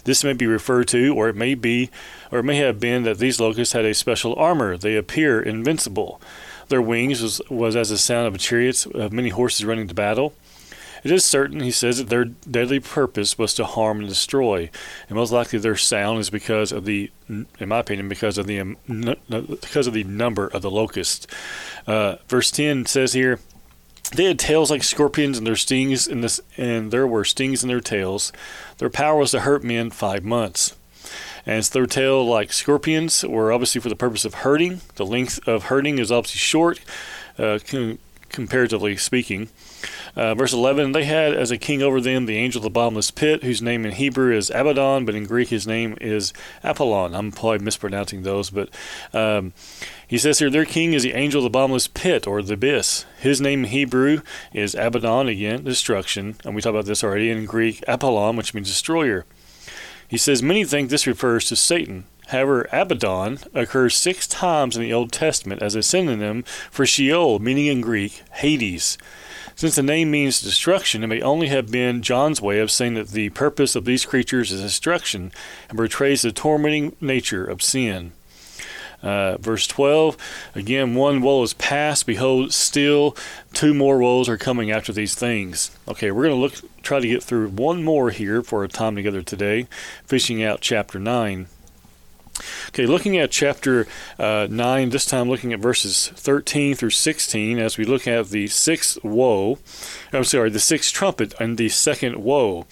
This 0.04 0.24
may 0.24 0.34
be 0.34 0.46
referred 0.46 0.88
to, 0.90 1.16
or 1.16 1.28
it 1.28 1.36
may 1.36 1.56
be, 1.56 1.90
or 2.32 2.40
it 2.40 2.44
may 2.44 2.58
have 2.58 2.80
been 2.80 3.04
that 3.04 3.18
these 3.18 3.40
locusts 3.40 3.74
had 3.74 3.84
a 3.84 3.94
special 3.94 4.36
armor. 4.36 4.78
They 4.78 4.96
appear 4.96 5.42
invincible. 5.42 6.22
Their 6.70 6.82
wings 6.82 7.22
was, 7.22 7.42
was 7.50 7.76
as 7.76 7.90
the 7.90 7.98
sound 7.98 8.28
of 8.28 8.40
chariots 8.40 8.86
of 8.86 9.12
many 9.12 9.30
horses 9.30 9.66
running 9.66 9.88
to 9.88 9.94
battle. 9.94 10.34
It 11.04 11.12
is 11.12 11.26
certain, 11.26 11.60
he 11.60 11.72
says, 11.72 11.98
that 11.98 12.08
their 12.10 12.26
deadly 12.26 12.80
purpose 12.80 13.38
was 13.38 13.54
to 13.56 13.66
harm 13.66 14.00
and 14.00 14.08
destroy, 14.08 14.70
and 15.10 15.18
most 15.18 15.34
likely 15.34 15.60
their 15.60 15.76
sound 15.76 16.20
is 16.20 16.30
because 16.30 16.72
of 16.72 16.86
the, 16.86 17.12
in 17.28 17.48
my 17.68 17.80
opinion, 17.80 18.08
because 18.08 18.38
of 18.38 18.48
the 18.48 18.78
because 18.88 19.88
of 19.88 19.94
the 19.94 20.06
number 20.06 20.48
of 20.48 20.62
the 20.62 20.72
locusts. 20.72 21.28
Uh, 21.86 22.16
verse 22.30 22.52
ten 22.52 22.86
says 22.86 23.12
here, 23.12 23.40
they 24.16 24.26
had 24.26 24.40
tails 24.40 24.72
like 24.72 24.84
scorpions, 24.84 25.38
and 25.38 25.46
their 25.46 25.56
stings 25.56 26.08
in 26.08 26.22
this, 26.22 26.40
and 26.58 26.92
there 26.92 27.08
were 27.08 27.26
stings 27.26 27.64
in 27.64 27.70
their 27.70 27.82
tails. 27.82 28.32
Their 28.78 28.90
power 28.90 29.18
was 29.18 29.32
to 29.32 29.42
hurt 29.42 29.64
men 29.64 29.90
five 29.90 30.24
months. 30.24 30.76
And 31.46 31.58
it's 31.58 31.70
their 31.70 31.86
tail 31.86 32.26
like 32.26 32.54
scorpions, 32.54 33.24
were 33.24 33.52
obviously 33.52 33.82
for 33.82 33.90
the 33.90 33.96
purpose 33.96 34.24
of 34.24 34.36
hurting. 34.36 34.82
The 34.96 35.06
length 35.06 35.46
of 35.48 35.64
hurting 35.64 36.00
is 36.00 36.12
obviously 36.12 36.40
short, 36.40 36.80
uh, 37.38 37.60
comparatively 38.34 38.98
speaking. 38.98 39.48
Uh, 40.16 40.36
verse 40.36 40.52
11 40.52 40.92
They 40.92 41.06
had 41.06 41.34
as 41.34 41.52
a 41.52 41.58
king 41.58 41.82
over 41.82 42.02
them 42.02 42.26
the 42.26 42.36
angel 42.36 42.60
of 42.60 42.64
the 42.64 42.70
bottomless 42.70 43.12
pit, 43.12 43.44
whose 43.44 43.62
name 43.62 43.86
in 43.86 43.94
Hebrew 43.94 44.36
is 44.36 44.50
Abaddon, 44.50 45.06
but 45.06 45.16
in 45.16 45.26
Greek 45.26 45.48
his 45.48 45.66
name 45.66 45.98
is 46.02 46.34
Apollon. 46.64 47.16
I'm 47.16 47.32
probably 47.32 47.60
mispronouncing 47.60 48.24
those, 48.24 48.50
but 48.50 48.70
um, 49.14 49.54
he 50.06 50.18
says 50.18 50.40
here, 50.40 50.50
Their 50.50 50.66
king 50.66 50.94
is 50.94 51.04
the 51.04 51.14
angel 51.14 51.40
of 51.40 51.44
the 51.44 51.50
bottomless 51.50 51.88
pit, 51.88 52.28
or 52.28 52.42
the 52.42 52.56
abyss. 52.56 53.06
His 53.20 53.40
name 53.40 53.64
in 53.64 53.70
Hebrew 53.70 54.22
is 54.52 54.76
Abaddon, 54.76 55.30
again, 55.30 55.64
destruction. 55.64 56.36
And 56.44 56.56
we 56.56 56.62
talked 56.62 56.76
about 56.76 56.86
this 56.86 57.04
already 57.04 57.30
in 57.30 57.46
Greek, 57.46 57.84
Apollon, 57.88 58.36
which 58.36 58.54
means 58.54 58.68
destroyer. 58.68 59.26
He 60.08 60.18
says 60.18 60.44
many 60.44 60.66
think 60.66 60.90
this 60.90 61.08
refers 61.08 61.46
to 61.46 61.56
Satan. 61.56 62.06
However, 62.34 62.68
Abaddon 62.72 63.38
occurs 63.54 63.96
six 63.96 64.26
times 64.26 64.76
in 64.76 64.82
the 64.82 64.92
Old 64.92 65.12
Testament 65.12 65.62
as 65.62 65.76
a 65.76 65.84
synonym 65.84 66.42
for 66.72 66.84
Sheol, 66.84 67.38
meaning 67.38 67.68
in 67.68 67.80
Greek 67.80 68.24
Hades. 68.32 68.98
Since 69.56 69.76
the 69.76 69.84
name 69.84 70.10
means 70.10 70.42
destruction, 70.42 71.04
it 71.04 71.08
may 71.08 71.22
only 71.22 71.50
have 71.50 71.70
been 71.70 72.02
John's 72.02 72.42
way 72.42 72.58
of 72.58 72.72
saying 72.72 72.96
that 72.96 73.10
the 73.10 73.30
purpose 73.30 73.76
of 73.76 73.86
these 73.86 74.04
creatures 74.04 74.52
is 74.52 74.64
destruction 74.64 75.32
and 75.70 75.78
portrays 75.78 76.24
the 76.24 76.32
tormenting 76.32 76.96
nature 77.00 77.46
of 77.46 77.62
sin. 77.62 78.14
Uh, 79.04 79.38
verse 79.38 79.68
12 79.68 80.18
again, 80.56 80.96
one 80.96 81.22
woe 81.22 81.44
is 81.44 81.54
past. 81.54 82.08
Behold, 82.08 82.52
still 82.52 83.16
two 83.54 83.76
more 83.76 84.00
woes 84.00 84.28
are 84.28 84.40
coming 84.40 84.72
after 84.72 84.92
these 84.92 85.14
things. 85.14 85.70
Okay, 85.88 86.10
we're 86.10 86.24
going 86.24 86.36
to 86.36 86.42
look, 86.42 86.82
try 86.82 87.00
to 87.00 87.08
get 87.08 87.22
through 87.22 87.50
one 87.50 87.84
more 87.84 88.10
here 88.10 88.42
for 88.42 88.62
our 88.62 88.68
time 88.68 88.96
together 88.96 89.22
today, 89.22 89.68
fishing 90.08 90.42
out 90.42 90.62
chapter 90.62 90.98
9. 90.98 91.48
Okay, 92.70 92.88
looking 92.88 93.18
at 93.18 93.30
chapter 93.30 93.86
uh, 94.18 94.48
9, 94.50 94.90
this 94.90 95.06
time 95.06 95.30
looking 95.30 95.54
at 95.54 95.60
verses 95.60 96.08
13 96.16 96.74
through 96.76 96.90
16, 96.90 97.60
as 97.60 97.78
we 97.78 97.86
look 97.86 98.08
at 98.08 98.30
the 98.30 98.48
sixth 98.48 99.04
woe, 99.04 99.60
I'm 100.12 100.24
sorry, 100.24 100.50
the 100.50 100.60
sixth 100.60 100.92
trumpet 100.92 101.34
and 101.40 101.58
the 101.58 101.70
second 101.70 102.24
woe. 102.24 102.66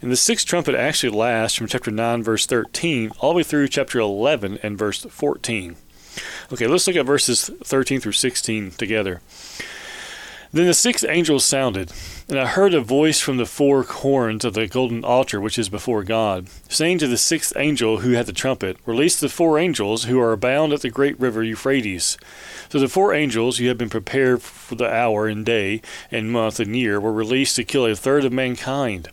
And 0.00 0.12
the 0.12 0.16
sixth 0.16 0.46
trumpet 0.46 0.74
actually 0.74 1.16
lasts 1.16 1.58
from 1.58 1.66
chapter 1.66 1.90
9, 1.90 2.22
verse 2.22 2.46
13, 2.46 3.10
all 3.18 3.32
the 3.32 3.38
way 3.38 3.42
through 3.42 3.68
chapter 3.68 3.98
11 3.98 4.60
and 4.62 4.78
verse 4.78 5.02
14. 5.04 5.76
Okay, 6.52 6.66
let's 6.66 6.86
look 6.86 6.96
at 6.96 7.06
verses 7.06 7.50
13 7.64 8.00
through 8.00 8.12
16 8.12 8.72
together. 8.72 9.20
Then 10.50 10.66
the 10.66 10.74
sixth 10.74 11.04
angel 11.06 11.40
sounded, 11.40 11.92
and 12.28 12.38
I 12.38 12.46
heard 12.46 12.72
a 12.72 12.80
voice 12.80 13.20
from 13.20 13.36
the 13.36 13.44
four 13.44 13.82
horns 13.82 14.46
of 14.46 14.54
the 14.54 14.66
golden 14.66 15.04
altar 15.04 15.40
which 15.40 15.58
is 15.58 15.68
before 15.68 16.02
God, 16.04 16.48
saying 16.70 16.98
to 16.98 17.06
the 17.06 17.18
sixth 17.18 17.52
angel 17.56 17.98
who 17.98 18.12
had 18.12 18.24
the 18.24 18.32
trumpet, 18.32 18.78
Release 18.86 19.20
the 19.20 19.28
four 19.28 19.58
angels 19.58 20.04
who 20.04 20.18
are 20.18 20.36
bound 20.36 20.72
at 20.72 20.80
the 20.80 20.90
great 20.90 21.20
river 21.20 21.42
Euphrates. 21.42 22.16
So 22.70 22.78
the 22.78 22.88
four 22.88 23.12
angels 23.12 23.58
who 23.58 23.68
had 23.68 23.76
been 23.76 23.90
prepared 23.90 24.40
for 24.40 24.74
the 24.74 24.90
hour 24.90 25.26
and 25.26 25.44
day 25.44 25.82
and 26.10 26.32
month 26.32 26.60
and 26.60 26.74
year 26.74 26.98
were 26.98 27.12
released 27.12 27.56
to 27.56 27.64
kill 27.64 27.84
a 27.84 27.94
third 27.94 28.24
of 28.24 28.32
mankind. 28.32 29.10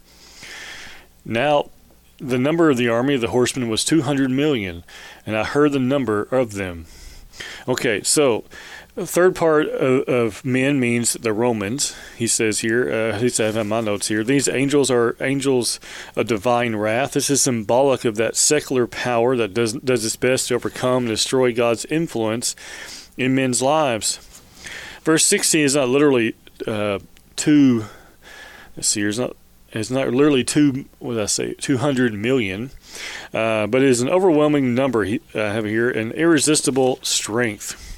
Now 1.26 1.70
the 2.18 2.38
number 2.38 2.70
of 2.70 2.78
the 2.78 2.88
army 2.88 3.16
of 3.16 3.22
the 3.22 3.28
horsemen 3.28 3.68
was 3.68 3.84
two 3.84 4.04
hundred 4.04 4.32
million, 4.32 4.86
and 5.26 5.36
I 5.36 5.44
heard 5.44 5.74
the 5.74 5.80
number 5.80 6.24
of 6.24 6.54
them. 6.54 6.86
Okay, 7.68 8.02
so 8.04 8.46
the 8.96 9.06
third 9.06 9.36
part 9.36 9.68
of, 9.68 10.04
of, 10.08 10.46
men 10.46 10.80
means 10.80 11.14
the 11.14 11.34
Romans. 11.34 11.96
He 12.18 12.28
says 12.28 12.60
here, 12.60 12.90
uh, 12.90 13.16
at 13.16 13.22
least 13.22 13.40
I 13.40 13.52
have 13.52 13.68
my 13.68 13.82
notes 13.82 14.08
here. 14.08 14.24
These 14.24 14.48
angels 14.48 14.90
are 14.90 15.16
angels 15.20 15.80
of 16.16 16.28
divine 16.28 16.76
wrath. 16.76 17.14
This 17.14 17.30
is 17.30 17.42
symbolic 17.42 18.06
of 18.06 18.16
that 18.16 18.36
secular 18.36 18.88
power 18.88 19.36
that 19.38 19.54
does 19.54 19.74
does 19.74 20.06
its 20.06 20.16
best 20.16 20.48
to 20.48 20.56
overcome 20.56 21.04
and 21.04 21.10
destroy 21.10 21.54
God's 21.54 21.86
influence 21.86 22.56
in 23.18 23.36
men's 23.36 23.62
lives. 23.62 24.18
Verse 25.04 25.26
16 25.26 25.66
is 25.66 25.76
not 25.76 25.90
literally 25.90 26.36
uh, 26.66 27.00
two 27.36 27.86
Let's 28.76 28.90
see, 28.90 29.02
here's 29.02 29.20
not 29.20 29.36
it's 29.72 29.92
not 29.92 30.10
literally 30.10 30.46
two, 30.46 30.86
what 31.00 31.16
did 31.16 31.24
I 31.24 31.26
say, 31.26 31.54
200 31.54 32.14
million, 32.14 32.72
uh, 33.34 33.68
but 33.68 33.82
it 33.82 33.90
is 33.90 34.00
an 34.00 34.08
overwhelming 34.08 34.74
number 34.74 35.04
I 35.04 35.20
have 35.34 35.66
here, 35.66 35.90
an 35.90 36.14
irresistible 36.14 37.00
strength. 37.02 37.95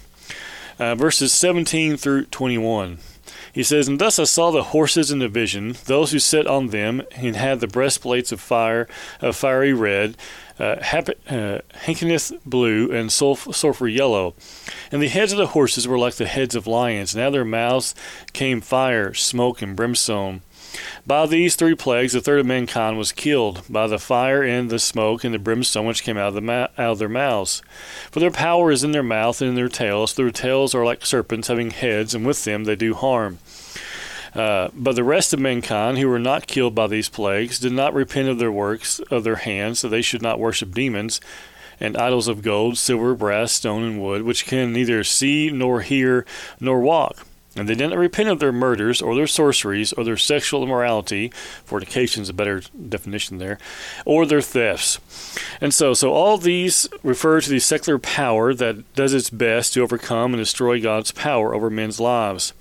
Uh, 0.79 0.95
verses 0.95 1.33
17 1.33 1.97
through 1.97 2.25
21. 2.25 2.99
He 3.51 3.63
says, 3.63 3.87
And 3.87 3.99
thus 3.99 4.19
I 4.19 4.25
saw 4.25 4.51
the 4.51 4.65
horses 4.65 5.09
in 5.09 5.19
the 5.19 5.27
vision, 5.27 5.75
those 5.85 6.11
who 6.11 6.19
sat 6.19 6.45
on 6.45 6.67
them, 6.67 7.01
and 7.15 7.35
had 7.35 7.59
the 7.59 7.67
breastplates 7.67 8.31
of 8.31 8.39
fire, 8.39 8.87
of 9.19 9.35
fiery 9.35 9.73
red, 9.73 10.15
uh, 10.59 10.75
uh, 11.27 11.59
blue, 12.45 12.91
and 12.91 13.11
sulphur 13.11 13.87
yellow. 13.87 14.35
And 14.91 15.01
the 15.01 15.07
heads 15.07 15.31
of 15.31 15.39
the 15.39 15.47
horses 15.47 15.87
were 15.87 15.97
like 15.97 16.15
the 16.15 16.27
heads 16.27 16.53
of 16.53 16.67
lions, 16.67 17.15
and 17.15 17.21
out 17.23 17.27
of 17.27 17.33
their 17.33 17.45
mouths 17.45 17.95
came 18.33 18.61
fire, 18.61 19.13
smoke, 19.13 19.61
and 19.63 19.75
brimstone. 19.75 20.41
By 21.05 21.25
these 21.25 21.55
three 21.55 21.75
plagues, 21.75 22.15
a 22.15 22.21
third 22.21 22.39
of 22.39 22.45
mankind 22.45 22.97
was 22.97 23.11
killed 23.11 23.63
by 23.69 23.87
the 23.87 23.99
fire 23.99 24.43
and 24.43 24.69
the 24.69 24.79
smoke 24.79 25.23
and 25.23 25.33
the 25.33 25.39
brimstone 25.39 25.85
which 25.85 26.03
came 26.03 26.17
out 26.17 26.29
of, 26.29 26.33
the 26.33 26.41
ma- 26.41 26.67
out 26.77 26.91
of 26.91 26.99
their 26.99 27.09
mouths. 27.09 27.61
For 28.11 28.19
their 28.19 28.31
power 28.31 28.71
is 28.71 28.83
in 28.83 28.91
their 28.91 29.03
mouth 29.03 29.41
and 29.41 29.49
in 29.49 29.55
their 29.55 29.69
tails. 29.69 30.13
Their 30.13 30.31
tails 30.31 30.75
are 30.75 30.85
like 30.85 31.05
serpents 31.05 31.47
having 31.47 31.71
heads, 31.71 32.13
and 32.13 32.25
with 32.25 32.43
them 32.43 32.65
they 32.65 32.75
do 32.75 32.93
harm. 32.93 33.39
Uh, 34.35 34.69
but 34.73 34.95
the 34.95 35.03
rest 35.03 35.33
of 35.33 35.39
mankind 35.39 35.97
who 35.97 36.07
were 36.07 36.19
not 36.19 36.47
killed 36.47 36.75
by 36.75 36.87
these 36.87 37.09
plagues 37.09 37.59
did 37.59 37.71
not 37.71 37.93
repent 37.93 38.29
of 38.29 38.37
their 38.37 38.51
works 38.51 38.99
of 39.11 39.23
their 39.23 39.37
hands, 39.37 39.81
that 39.81 39.89
they 39.89 40.01
should 40.01 40.21
not 40.21 40.39
worship 40.39 40.73
demons 40.73 41.19
and 41.79 41.97
idols 41.97 42.27
of 42.27 42.41
gold, 42.41 42.77
silver, 42.77 43.15
brass, 43.15 43.51
stone, 43.51 43.83
and 43.83 44.01
wood, 44.01 44.23
which 44.23 44.45
can 44.45 44.73
neither 44.73 45.03
see 45.03 45.49
nor 45.49 45.81
hear 45.81 46.25
nor 46.59 46.79
walk. 46.79 47.25
And 47.57 47.67
they 47.67 47.75
did 47.75 47.89
not 47.89 47.97
repent 47.97 48.29
of 48.29 48.39
their 48.39 48.51
murders, 48.51 49.01
or 49.01 49.15
their 49.15 49.27
sorceries, 49.27 49.93
or 49.93 50.03
their 50.03 50.17
sexual 50.17 50.63
immorality, 50.63 51.31
fornication 51.65 52.23
is 52.23 52.29
a 52.29 52.33
better 52.33 52.61
definition 52.89 53.37
there, 53.37 53.57
or 54.05 54.25
their 54.25 54.41
thefts. 54.41 54.99
And 55.59 55.73
so, 55.73 55.93
so 55.93 56.11
all 56.11 56.37
these 56.37 56.87
refer 57.03 57.41
to 57.41 57.49
the 57.49 57.59
secular 57.59 57.99
power 57.99 58.53
that 58.53 58.93
does 58.93 59.13
its 59.13 59.29
best 59.29 59.73
to 59.73 59.81
overcome 59.81 60.33
and 60.33 60.41
destroy 60.41 60.81
God's 60.81 61.11
power 61.11 61.53
over 61.53 61.69
men's 61.69 61.99
lives. 61.99 62.53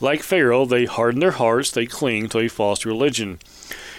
Like 0.00 0.22
Pharaoh, 0.22 0.64
they 0.64 0.86
harden 0.86 1.20
their 1.20 1.32
hearts, 1.32 1.70
they 1.70 1.86
cling 1.86 2.28
to 2.30 2.38
a 2.38 2.48
false 2.48 2.84
religion. 2.84 3.38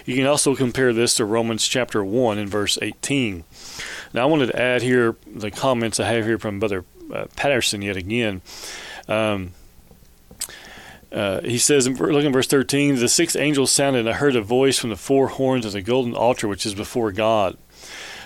You 0.06 0.16
can 0.16 0.26
also 0.26 0.54
compare 0.54 0.92
this 0.92 1.14
to 1.16 1.24
Romans 1.24 1.66
chapter 1.68 2.04
1 2.04 2.38
and 2.38 2.48
verse 2.48 2.78
18. 2.80 3.44
Now, 4.12 4.22
I 4.22 4.26
wanted 4.26 4.46
to 4.46 4.60
add 4.60 4.82
here 4.82 5.16
the 5.26 5.50
comments 5.50 6.00
I 6.00 6.10
have 6.12 6.24
here 6.24 6.38
from 6.38 6.58
Brother 6.58 6.84
uh, 7.12 7.26
Patterson 7.36 7.82
yet 7.82 7.96
again. 7.96 8.40
Um, 9.08 9.52
uh, 11.12 11.40
he 11.42 11.58
says, 11.58 11.88
look 11.88 12.24
in 12.24 12.32
verse 12.32 12.46
13, 12.46 12.96
the 12.96 13.08
sixth 13.08 13.36
angel 13.36 13.66
sounded, 13.66 14.00
and 14.00 14.08
I 14.08 14.12
heard 14.12 14.36
a 14.36 14.42
voice 14.42 14.78
from 14.78 14.90
the 14.90 14.96
four 14.96 15.28
horns 15.28 15.64
of 15.64 15.72
the 15.72 15.82
golden 15.82 16.14
altar 16.14 16.46
which 16.46 16.64
is 16.64 16.74
before 16.74 17.10
God. 17.10 17.56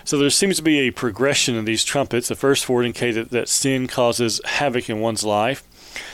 So 0.05 0.19
there 0.19 0.29
seems 0.29 0.57
to 0.57 0.63
be 0.63 0.81
a 0.81 0.91
progression 0.91 1.55
in 1.55 1.65
these 1.65 1.83
trumpets. 1.83 2.29
The 2.29 2.35
first 2.35 2.67
four 2.67 2.83
indicate 2.83 3.31
that 3.31 3.49
sin 3.49 3.87
causes 3.87 4.41
havoc 4.45 4.91
in 4.91 5.01
one's 5.01 5.25
life. 5.25 5.67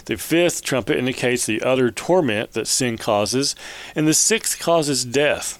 The 0.05 0.17
fifth 0.17 0.63
trumpet 0.63 0.97
indicates 0.97 1.45
the 1.45 1.63
utter 1.63 1.91
torment 1.91 2.53
that 2.53 2.69
sin 2.69 2.99
causes, 2.99 3.57
and 3.97 4.07
the 4.07 4.15
sixth 4.15 4.61
causes 4.61 5.05
death. 5.05 5.57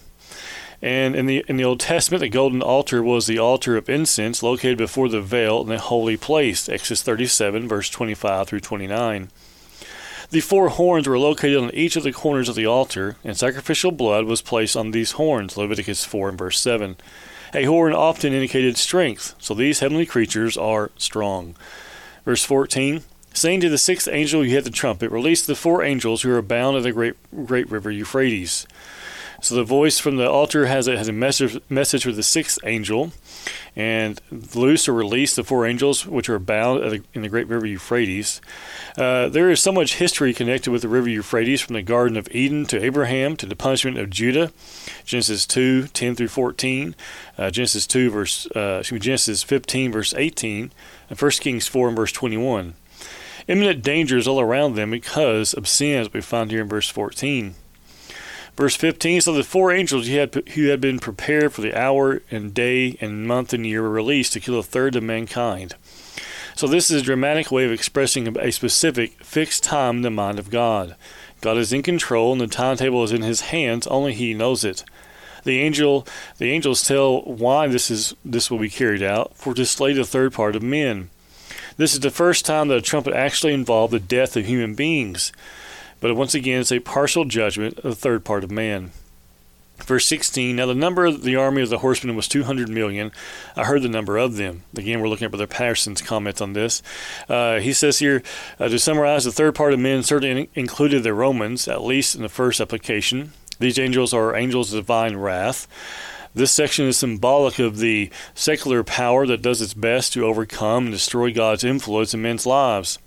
And 0.83 1.15
in 1.17 1.27
the 1.27 1.45
in 1.49 1.57
the 1.57 1.65
Old 1.65 1.81
Testament, 1.81 2.21
the 2.21 2.29
golden 2.29 2.63
altar 2.63 3.03
was 3.03 3.27
the 3.27 3.39
altar 3.39 3.77
of 3.77 3.91
incense 3.91 4.43
located 4.43 4.79
before 4.79 5.09
the 5.09 5.21
veil 5.21 5.61
in 5.61 5.69
the 5.69 5.79
holy 5.79 6.17
place. 6.17 6.69
Exodus 6.69 7.03
37, 7.03 7.69
verse 7.69 7.91
25 7.91 8.49
through 8.49 8.61
29. 8.61 9.29
The 10.31 10.41
four 10.41 10.69
horns 10.69 11.09
were 11.09 11.19
located 11.19 11.57
on 11.57 11.75
each 11.75 11.97
of 11.97 12.05
the 12.05 12.13
corners 12.13 12.49
of 12.49 12.55
the 12.55 12.67
altar, 12.67 13.17
and 13.25 13.37
sacrificial 13.37 13.91
blood 13.91 14.27
was 14.27 14.43
placed 14.43 14.77
on 14.77 14.93
these 14.93 15.13
horns. 15.13 15.57
Leviticus 15.57 16.05
4 16.05 16.29
and 16.29 16.39
verse 16.39 16.61
7. 16.61 16.97
A 17.53 17.65
horn 17.65 17.93
often 17.93 18.33
indicated 18.33 18.77
strength, 18.77 19.35
so 19.41 19.55
these 19.55 19.81
heavenly 19.81 20.07
creatures 20.07 20.57
are 20.57 20.93
strong. 20.97 21.57
Verse 22.25 22.45
14 22.45 23.03
Saying 23.33 23.61
to 23.61 23.69
the 23.69 23.79
sixth 23.79 24.09
angel 24.09 24.45
who 24.45 24.51
had 24.51 24.63
the 24.63 24.71
trumpet, 24.71 25.11
Release 25.11 25.45
the 25.45 25.57
four 25.57 25.83
angels 25.83 26.23
who 26.23 26.33
are 26.33 26.43
bound 26.43 26.77
in 26.77 26.85
the 26.85 26.93
great, 26.93 27.15
great 27.45 27.69
river 27.69 27.91
Euphrates. 27.91 28.69
So 29.43 29.55
the 29.55 29.65
voice 29.65 29.99
from 29.99 30.17
the 30.17 30.29
altar 30.29 30.67
has 30.67 30.87
a, 30.87 30.99
has 30.99 31.09
a 31.09 31.13
message, 31.13 31.59
message 31.71 32.05
for 32.05 32.13
the 32.13 32.23
sixth 32.23 32.59
angel, 32.65 33.13
and 33.75 34.21
loose 34.55 34.87
or 34.87 34.93
release 34.93 35.35
the 35.35 35.45
four 35.45 35.67
angels 35.67 36.07
which 36.07 36.29
are 36.29 36.39
bound 36.39 37.03
in 37.15 37.23
the 37.23 37.29
great 37.29 37.49
river 37.49 37.67
Euphrates. 37.67 38.43
Uh, 38.99 39.29
there 39.29 39.51
is 39.51 39.61
so 39.61 39.73
much 39.73 39.95
history 39.95 40.35
connected 40.35 40.71
with 40.71 40.83
the 40.83 40.89
river 40.89 41.09
Euphrates 41.09 41.63
from 41.63 41.75
the 41.75 41.83
Garden 41.83 42.19
of 42.19 42.29
Eden 42.33 42.67
to 42.67 42.85
Abraham 42.85 43.35
to 43.37 43.47
the 43.47 43.57
punishment 43.57 43.97
of 43.97 44.11
Judah, 44.11 44.53
Genesis 45.07 45.47
2 45.47 45.87
10 45.89 46.17
through 46.17 46.29
14, 46.29 46.95
uh, 47.39 47.51
Genesis 47.51 47.87
2 47.87 48.11
verse 48.11 48.47
uh, 48.55 48.83
Genesis 48.83 49.43
15 49.43 49.93
verse 49.93 50.13
18, 50.13 50.71
and 51.09 51.21
1 51.21 51.31
Kings 51.33 51.67
4 51.67 51.89
and 51.89 51.97
verse 51.97 52.13
21. 52.13 52.75
Imminent 53.49 53.83
dangers 53.83 54.29
all 54.29 54.39
around 54.39 54.75
them 54.75 54.91
because 54.91 55.55
of 55.55 55.67
sins 55.67 56.13
we 56.13 56.21
find 56.21 56.51
here 56.51 56.61
in 56.61 56.69
verse 56.69 56.91
14. 56.91 57.55
Verse 58.57 58.77
15 58.77 59.21
So 59.21 59.33
the 59.33 59.45
four 59.45 59.73
angels 59.73 60.07
who 60.07 60.17
had, 60.17 60.35
who 60.55 60.69
had 60.69 60.81
been 60.81 60.99
prepared 60.99 61.53
for 61.53 61.61
the 61.61 61.79
hour 61.79 62.23
and 62.31 62.55
day 62.55 62.97
and 63.01 63.27
month 63.27 63.53
and 63.53 63.67
year 63.67 63.83
were 63.83 63.91
released 63.91 64.33
to 64.35 64.41
kill 64.41 64.59
a 64.59 64.63
third 64.63 64.97
of 64.97 65.03
mankind. 65.03 65.75
So 66.57 66.67
this 66.67 66.91
is 66.91 67.03
a 67.03 67.05
dramatic 67.05 67.51
way 67.51 67.65
of 67.65 67.73
expressing 67.73 68.37
a 68.37 68.53
specific 68.53 69.25
fixed 69.25 69.65
time 69.65 69.97
in 69.97 70.03
the 70.03 70.11
mind 70.11 70.39
of 70.39 70.51
God. 70.51 70.97
God 71.41 71.57
is 71.57 71.73
in 71.73 71.83
control 71.83 72.33
and 72.33 72.41
the 72.41 72.47
timetable 72.47 73.03
is 73.03 73.13
in 73.13 73.23
his 73.23 73.41
hands, 73.43 73.87
only 73.87 74.13
he 74.13 74.35
knows 74.35 74.65
it. 74.65 74.85
The 75.45 75.61
angel 75.61 76.07
the 76.39 76.51
angels 76.51 76.83
tell 76.83 77.23
why 77.23 77.67
this 77.67 77.91
is 77.91 78.15
this 78.25 78.51
will 78.51 78.59
be 78.59 78.69
carried 78.69 79.03
out, 79.03 79.37
for 79.37 79.55
to 79.55 79.65
slay 79.65 79.95
the 79.95 80.05
third 80.05 80.33
part 80.33 80.55
of 80.55 80.63
men. 80.63 81.09
This 81.77 81.95
is 81.95 82.01
the 82.01 82.11
first 82.11 82.45
time 82.45 82.69
that 82.69 82.77
a 82.77 82.83
trumpet 82.83 83.15
actually 83.15 83.55
involved 83.55 83.95
the 83.95 84.01
death 84.01 84.37
of 84.37 84.45
human 84.45 84.75
beings. 84.75 85.33
But 86.01 86.17
once 86.17 86.35
again, 86.35 86.61
it's 86.61 86.73
a 86.73 86.81
partial 86.81 87.25
judgment 87.25 87.79
of 87.79 87.85
the 87.85 87.95
third 87.95 88.25
part 88.25 88.43
of 88.43 88.51
man. 88.51 88.93
Verse 89.85 90.07
16 90.07 90.57
Now 90.57 90.67
the 90.67 90.75
number 90.75 91.07
of 91.07 91.23
the 91.23 91.37
army 91.37 91.63
of 91.63 91.69
the 91.69 91.79
horsemen 91.79 92.17
was 92.17 92.29
200 92.29 92.69
million. 92.69 93.13
I 93.57 93.65
heard 93.65 93.83
the 93.83 93.89
number 93.89 94.19
of 94.19 94.37
them. 94.37 94.65
Again, 94.77 95.01
we're 95.01 95.09
looking 95.09 95.25
at 95.25 95.31
Brother 95.31 95.47
Patterson's 95.47 96.03
comments 96.03 96.41
on 96.41 96.53
this. 96.53 96.83
Uh, 97.29 97.61
he 97.61 97.73
says 97.73 97.99
here 97.99 98.23
uh, 98.59 98.69
to 98.69 98.79
summarize, 98.79 99.25
the 99.25 99.33
third 99.33 99.55
part 99.55 99.73
of 99.73 99.81
men 99.81 100.03
certainly 100.03 100.51
included 100.55 101.03
the 101.03 101.15
Romans, 101.15 101.69
at 101.69 101.83
least 101.83 102.15
in 102.15 102.23
the 102.23 102.29
first 102.29 102.61
application. 102.61 103.33
These 103.59 103.79
angels 103.79 104.15
are 104.15 104.37
angels 104.37 104.73
of 104.73 104.85
divine 104.85 105.17
wrath. 105.17 105.67
This 106.35 106.53
section 106.53 106.87
is 106.87 106.97
symbolic 106.97 107.59
of 107.59 107.79
the 107.79 108.11
secular 108.35 108.85
power 108.85 109.27
that 109.27 109.43
does 109.43 109.61
its 109.61 109.75
best 109.75 110.13
to 110.13 110.25
overcome 110.25 110.85
and 110.85 110.93
destroy 110.93 111.33
God's 111.33 111.65
influence 111.65 112.15
in 112.15 112.23
men's 112.23 112.47
lives. 112.47 112.99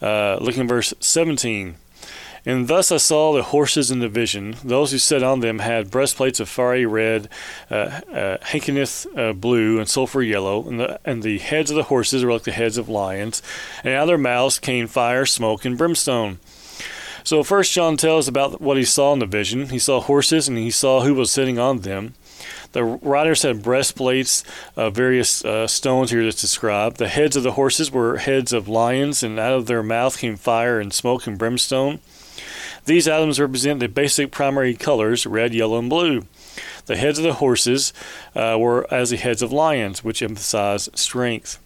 Uh, 0.00 0.38
look 0.40 0.56
in 0.56 0.66
verse 0.66 0.94
17. 1.00 1.76
And 2.46 2.68
thus 2.68 2.90
I 2.90 2.96
saw 2.96 3.32
the 3.32 3.42
horses 3.42 3.90
in 3.90 3.98
the 3.98 4.08
vision. 4.08 4.56
Those 4.64 4.92
who 4.92 4.98
sat 4.98 5.22
on 5.22 5.40
them 5.40 5.58
had 5.58 5.90
breastplates 5.90 6.40
of 6.40 6.48
fiery 6.48 6.86
red, 6.86 7.28
uh, 7.70 8.00
uh, 8.12 8.38
uh, 9.16 9.32
blue, 9.34 9.78
and 9.78 9.88
sulphur 9.88 10.22
yellow, 10.22 10.66
and 10.66 10.80
the, 10.80 11.00
and 11.04 11.22
the 11.22 11.38
heads 11.38 11.70
of 11.70 11.76
the 11.76 11.84
horses 11.84 12.24
were 12.24 12.32
like 12.32 12.44
the 12.44 12.52
heads 12.52 12.78
of 12.78 12.88
lions, 12.88 13.42
and 13.84 13.94
out 13.94 14.02
of 14.02 14.08
their 14.08 14.18
mouths 14.18 14.58
came 14.58 14.86
fire, 14.86 15.26
smoke, 15.26 15.64
and 15.64 15.76
brimstone. 15.76 16.38
So 17.24 17.42
first 17.42 17.72
John 17.72 17.96
tells 17.96 18.28
about 18.28 18.60
what 18.60 18.78
he 18.78 18.84
saw 18.84 19.12
in 19.12 19.18
the 19.18 19.26
vision. 19.26 19.68
He 19.68 19.78
saw 19.78 20.00
horses, 20.00 20.48
and 20.48 20.56
he 20.56 20.70
saw 20.70 21.02
who 21.02 21.14
was 21.14 21.30
sitting 21.30 21.58
on 21.58 21.80
them. 21.80 22.14
The 22.72 22.84
riders 22.84 23.42
had 23.42 23.62
breastplates 23.62 24.44
of 24.76 24.94
various 24.94 25.44
uh, 25.44 25.66
stones 25.66 26.10
here 26.10 26.24
that's 26.24 26.40
described. 26.40 26.96
The 26.96 27.08
heads 27.08 27.36
of 27.36 27.42
the 27.42 27.52
horses 27.52 27.90
were 27.90 28.18
heads 28.18 28.52
of 28.52 28.68
lions, 28.68 29.22
and 29.22 29.38
out 29.38 29.52
of 29.52 29.66
their 29.66 29.82
mouth 29.82 30.18
came 30.18 30.36
fire 30.36 30.80
and 30.80 30.92
smoke 30.92 31.26
and 31.26 31.36
brimstone. 31.36 32.00
These 32.84 33.08
items 33.08 33.40
represent 33.40 33.80
the 33.80 33.88
basic 33.88 34.30
primary 34.30 34.74
colors 34.74 35.26
red, 35.26 35.54
yellow, 35.54 35.78
and 35.78 35.90
blue. 35.90 36.26
The 36.86 36.96
heads 36.96 37.18
of 37.18 37.24
the 37.24 37.34
horses 37.34 37.92
uh, 38.34 38.56
were 38.58 38.86
as 38.92 39.10
the 39.10 39.16
heads 39.16 39.42
of 39.42 39.52
lions, 39.52 40.02
which 40.02 40.22
emphasize 40.22 40.88
strength. 40.94 41.58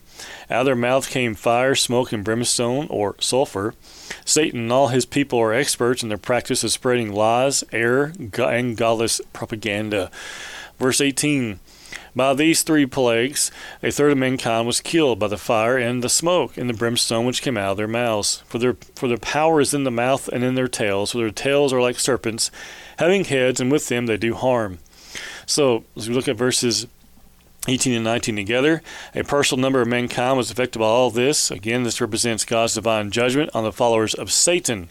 Out 0.50 0.60
of 0.60 0.66
their 0.66 0.76
mouth 0.76 1.10
came 1.10 1.34
fire, 1.34 1.74
smoke, 1.74 2.12
and 2.12 2.24
brimstone, 2.24 2.86
or 2.88 3.16
sulfur. 3.18 3.74
Satan 4.24 4.60
and 4.60 4.72
all 4.72 4.88
his 4.88 5.06
people 5.06 5.38
are 5.40 5.52
experts 5.52 6.02
in 6.02 6.08
the 6.08 6.18
practice 6.18 6.62
of 6.62 6.72
spreading 6.72 7.12
lies, 7.12 7.64
error, 7.72 8.12
and 8.18 8.76
godless 8.76 9.20
propaganda. 9.32 10.10
Verse 10.78 11.00
18 11.00 11.58
by 12.16 12.34
these 12.34 12.62
three 12.62 12.86
plagues, 12.86 13.50
a 13.82 13.90
third 13.90 14.12
of 14.12 14.18
mankind 14.18 14.66
was 14.66 14.80
killed 14.80 15.18
by 15.18 15.28
the 15.28 15.36
fire 15.36 15.76
and 15.76 16.02
the 16.02 16.08
smoke 16.08 16.56
and 16.56 16.68
the 16.68 16.74
brimstone 16.74 17.26
which 17.26 17.42
came 17.42 17.56
out 17.56 17.72
of 17.72 17.76
their 17.76 17.88
mouths. 17.88 18.42
For 18.46 18.58
their 18.58 18.76
for 18.94 19.08
their 19.08 19.18
power 19.18 19.60
is 19.60 19.74
in 19.74 19.84
the 19.84 19.90
mouth 19.90 20.28
and 20.28 20.44
in 20.44 20.54
their 20.54 20.68
tails. 20.68 21.12
For 21.12 21.18
their 21.18 21.30
tails 21.30 21.72
are 21.72 21.80
like 21.80 21.98
serpents, 21.98 22.50
having 22.98 23.24
heads, 23.24 23.60
and 23.60 23.70
with 23.70 23.88
them 23.88 24.06
they 24.06 24.16
do 24.16 24.34
harm. 24.34 24.78
So 25.46 25.84
as 25.96 26.08
we 26.08 26.14
look 26.14 26.28
at 26.28 26.36
verses 26.36 26.86
18 27.66 27.94
and 27.94 28.04
19 28.04 28.36
together. 28.36 28.82
A 29.14 29.24
partial 29.24 29.56
number 29.56 29.80
of 29.80 29.88
mankind 29.88 30.36
was 30.36 30.50
affected 30.50 30.78
by 30.78 30.84
all 30.84 31.10
this. 31.10 31.50
Again, 31.50 31.82
this 31.82 32.00
represents 32.00 32.44
God's 32.44 32.74
divine 32.74 33.10
judgment 33.10 33.50
on 33.54 33.64
the 33.64 33.72
followers 33.72 34.14
of 34.14 34.30
Satan. 34.30 34.90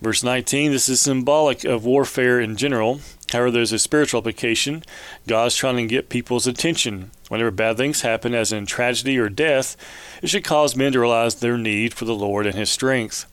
Verse 0.00 0.22
19, 0.22 0.72
this 0.72 0.88
is 0.88 1.00
symbolic 1.00 1.64
of 1.64 1.84
warfare 1.84 2.40
in 2.40 2.56
general. 2.56 3.00
However, 3.36 3.50
there's 3.50 3.72
a 3.72 3.78
spiritual 3.78 4.22
application. 4.22 4.82
God's 5.26 5.54
trying 5.54 5.76
to 5.76 5.86
get 5.86 6.08
people's 6.08 6.46
attention. 6.46 7.10
Whenever 7.28 7.50
bad 7.50 7.76
things 7.76 8.00
happen, 8.00 8.34
as 8.34 8.50
in 8.50 8.64
tragedy 8.64 9.18
or 9.18 9.28
death, 9.28 9.76
it 10.22 10.30
should 10.30 10.42
cause 10.42 10.74
men 10.74 10.92
to 10.92 11.00
realize 11.00 11.34
their 11.34 11.58
need 11.58 11.92
for 11.92 12.06
the 12.06 12.14
Lord 12.14 12.46
and 12.46 12.54
His 12.54 12.70
strength. 12.70 13.26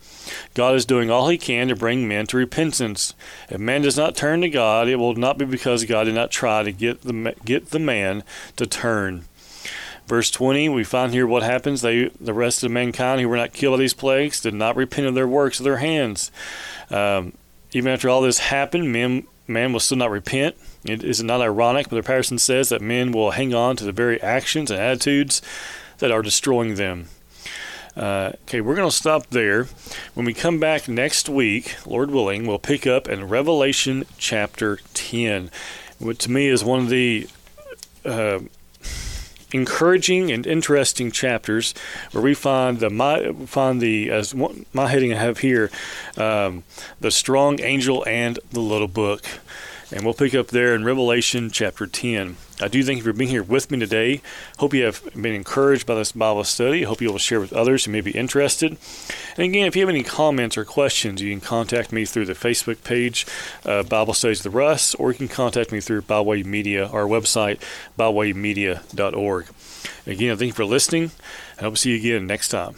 God 0.55 0.75
is 0.75 0.85
doing 0.85 1.09
all 1.09 1.29
He 1.29 1.37
can 1.37 1.69
to 1.69 1.75
bring 1.77 2.05
men 2.05 2.27
to 2.27 2.37
repentance. 2.37 3.13
If 3.49 3.61
man 3.61 3.81
does 3.81 3.95
not 3.95 4.13
turn 4.13 4.41
to 4.41 4.49
God, 4.49 4.89
it 4.89 4.97
will 4.97 5.15
not 5.15 5.37
be 5.37 5.45
because 5.45 5.85
God 5.85 6.03
did 6.03 6.15
not 6.15 6.31
try 6.31 6.63
to 6.63 6.73
get 6.73 7.03
the 7.03 7.33
get 7.45 7.69
the 7.69 7.79
man 7.79 8.23
to 8.57 8.65
turn. 8.65 9.23
Verse 10.05 10.29
20, 10.29 10.67
we 10.67 10.83
find 10.83 11.13
here 11.13 11.25
what 11.25 11.43
happens. 11.43 11.81
They, 11.81 12.09
the 12.19 12.33
rest 12.33 12.61
of 12.61 12.71
mankind 12.71 13.21
who 13.21 13.29
were 13.29 13.37
not 13.37 13.53
killed 13.53 13.75
by 13.75 13.79
these 13.79 13.93
plagues, 13.93 14.41
did 14.41 14.53
not 14.53 14.75
repent 14.75 15.07
of 15.07 15.15
their 15.15 15.29
works 15.29 15.61
of 15.61 15.63
their 15.63 15.77
hands. 15.77 16.29
Um, 16.89 17.37
even 17.71 17.93
after 17.93 18.09
all 18.09 18.21
this 18.21 18.39
happened, 18.39 18.91
men, 18.91 19.25
man 19.47 19.73
will 19.73 19.79
still 19.79 19.97
not 19.97 20.11
repent. 20.11 20.55
It 20.85 21.03
is 21.03 21.23
not 21.23 21.41
ironic, 21.41 21.89
but 21.89 22.03
Patterson 22.05 22.39
says 22.39 22.69
that 22.69 22.81
men 22.81 23.11
will 23.11 23.31
hang 23.31 23.53
on 23.53 23.75
to 23.77 23.83
the 23.83 23.91
very 23.91 24.21
actions 24.21 24.71
and 24.71 24.79
attitudes 24.79 25.41
that 25.99 26.11
are 26.11 26.21
destroying 26.21 26.75
them. 26.75 27.07
Uh, 27.95 28.31
okay, 28.43 28.59
we're 28.59 28.75
going 28.75 28.89
to 28.89 28.95
stop 28.95 29.27
there. 29.27 29.67
When 30.13 30.25
we 30.25 30.33
come 30.33 30.59
back 30.59 30.87
next 30.87 31.29
week, 31.29 31.75
Lord 31.85 32.09
willing, 32.09 32.47
we'll 32.47 32.59
pick 32.59 32.87
up 32.87 33.07
in 33.07 33.29
Revelation 33.29 34.05
chapter 34.17 34.79
10, 34.93 35.51
which 35.99 36.19
to 36.19 36.31
me 36.31 36.47
is 36.47 36.63
one 36.63 36.79
of 36.79 36.89
the 36.89 37.27
uh, 38.03 38.39
encouraging 39.53 40.31
and 40.31 40.45
interesting 40.45 41.11
chapters 41.11 41.73
where 42.11 42.23
we 42.23 42.33
find 42.33 42.79
the 42.79 42.89
my 42.89 43.31
find 43.45 43.81
the 43.81 44.09
as 44.09 44.35
my 44.35 44.87
heading 44.87 45.13
I 45.13 45.17
have 45.17 45.39
here 45.39 45.69
um, 46.17 46.63
the 46.99 47.11
strong 47.11 47.61
angel 47.61 48.03
and 48.07 48.39
the 48.51 48.59
little 48.59 48.87
book. 48.87 49.23
And 49.91 50.03
we'll 50.03 50.15
pick 50.15 50.33
up 50.33 50.47
there 50.47 50.73
in 50.73 50.83
Revelation 50.83 51.51
chapter 51.51 51.85
10. 51.85 52.37
I 52.61 52.67
do 52.67 52.83
thank 52.83 52.97
you 52.97 53.03
for 53.03 53.13
being 53.13 53.29
here 53.29 53.43
with 53.43 53.71
me 53.71 53.79
today. 53.79 54.21
Hope 54.59 54.73
you 54.73 54.83
have 54.83 55.03
been 55.13 55.33
encouraged 55.33 55.87
by 55.87 55.95
this 55.95 56.11
Bible 56.11 56.43
study. 56.43 56.83
Hope 56.83 57.01
you 57.01 57.11
will 57.11 57.17
share 57.17 57.39
with 57.39 57.51
others 57.51 57.85
who 57.85 57.91
may 57.91 58.01
be 58.01 58.11
interested. 58.11 58.77
And 59.35 59.45
again, 59.45 59.65
if 59.65 59.75
you 59.75 59.81
have 59.81 59.89
any 59.89 60.03
comments 60.03 60.55
or 60.55 60.63
questions, 60.63 61.21
you 61.21 61.31
can 61.31 61.41
contact 61.41 61.91
me 61.91 62.05
through 62.05 62.25
the 62.25 62.33
Facebook 62.33 62.83
page, 62.83 63.25
uh, 63.65 63.83
Bible 63.83 64.13
Studies 64.13 64.43
the 64.43 64.51
Russ, 64.51 64.93
or 64.95 65.11
you 65.11 65.17
can 65.17 65.27
contact 65.27 65.71
me 65.71 65.81
through 65.81 66.03
Byway 66.03 66.43
Media, 66.43 66.87
our 66.87 67.05
website, 67.05 67.59
bywaymedia.org. 67.97 69.47
Again, 70.05 70.37
thank 70.37 70.47
you 70.47 70.53
for 70.53 70.65
listening. 70.65 71.11
I 71.57 71.63
hope 71.63 71.73
to 71.73 71.79
see 71.79 71.91
you 71.91 71.97
again 71.97 72.27
next 72.27 72.49
time. 72.49 72.75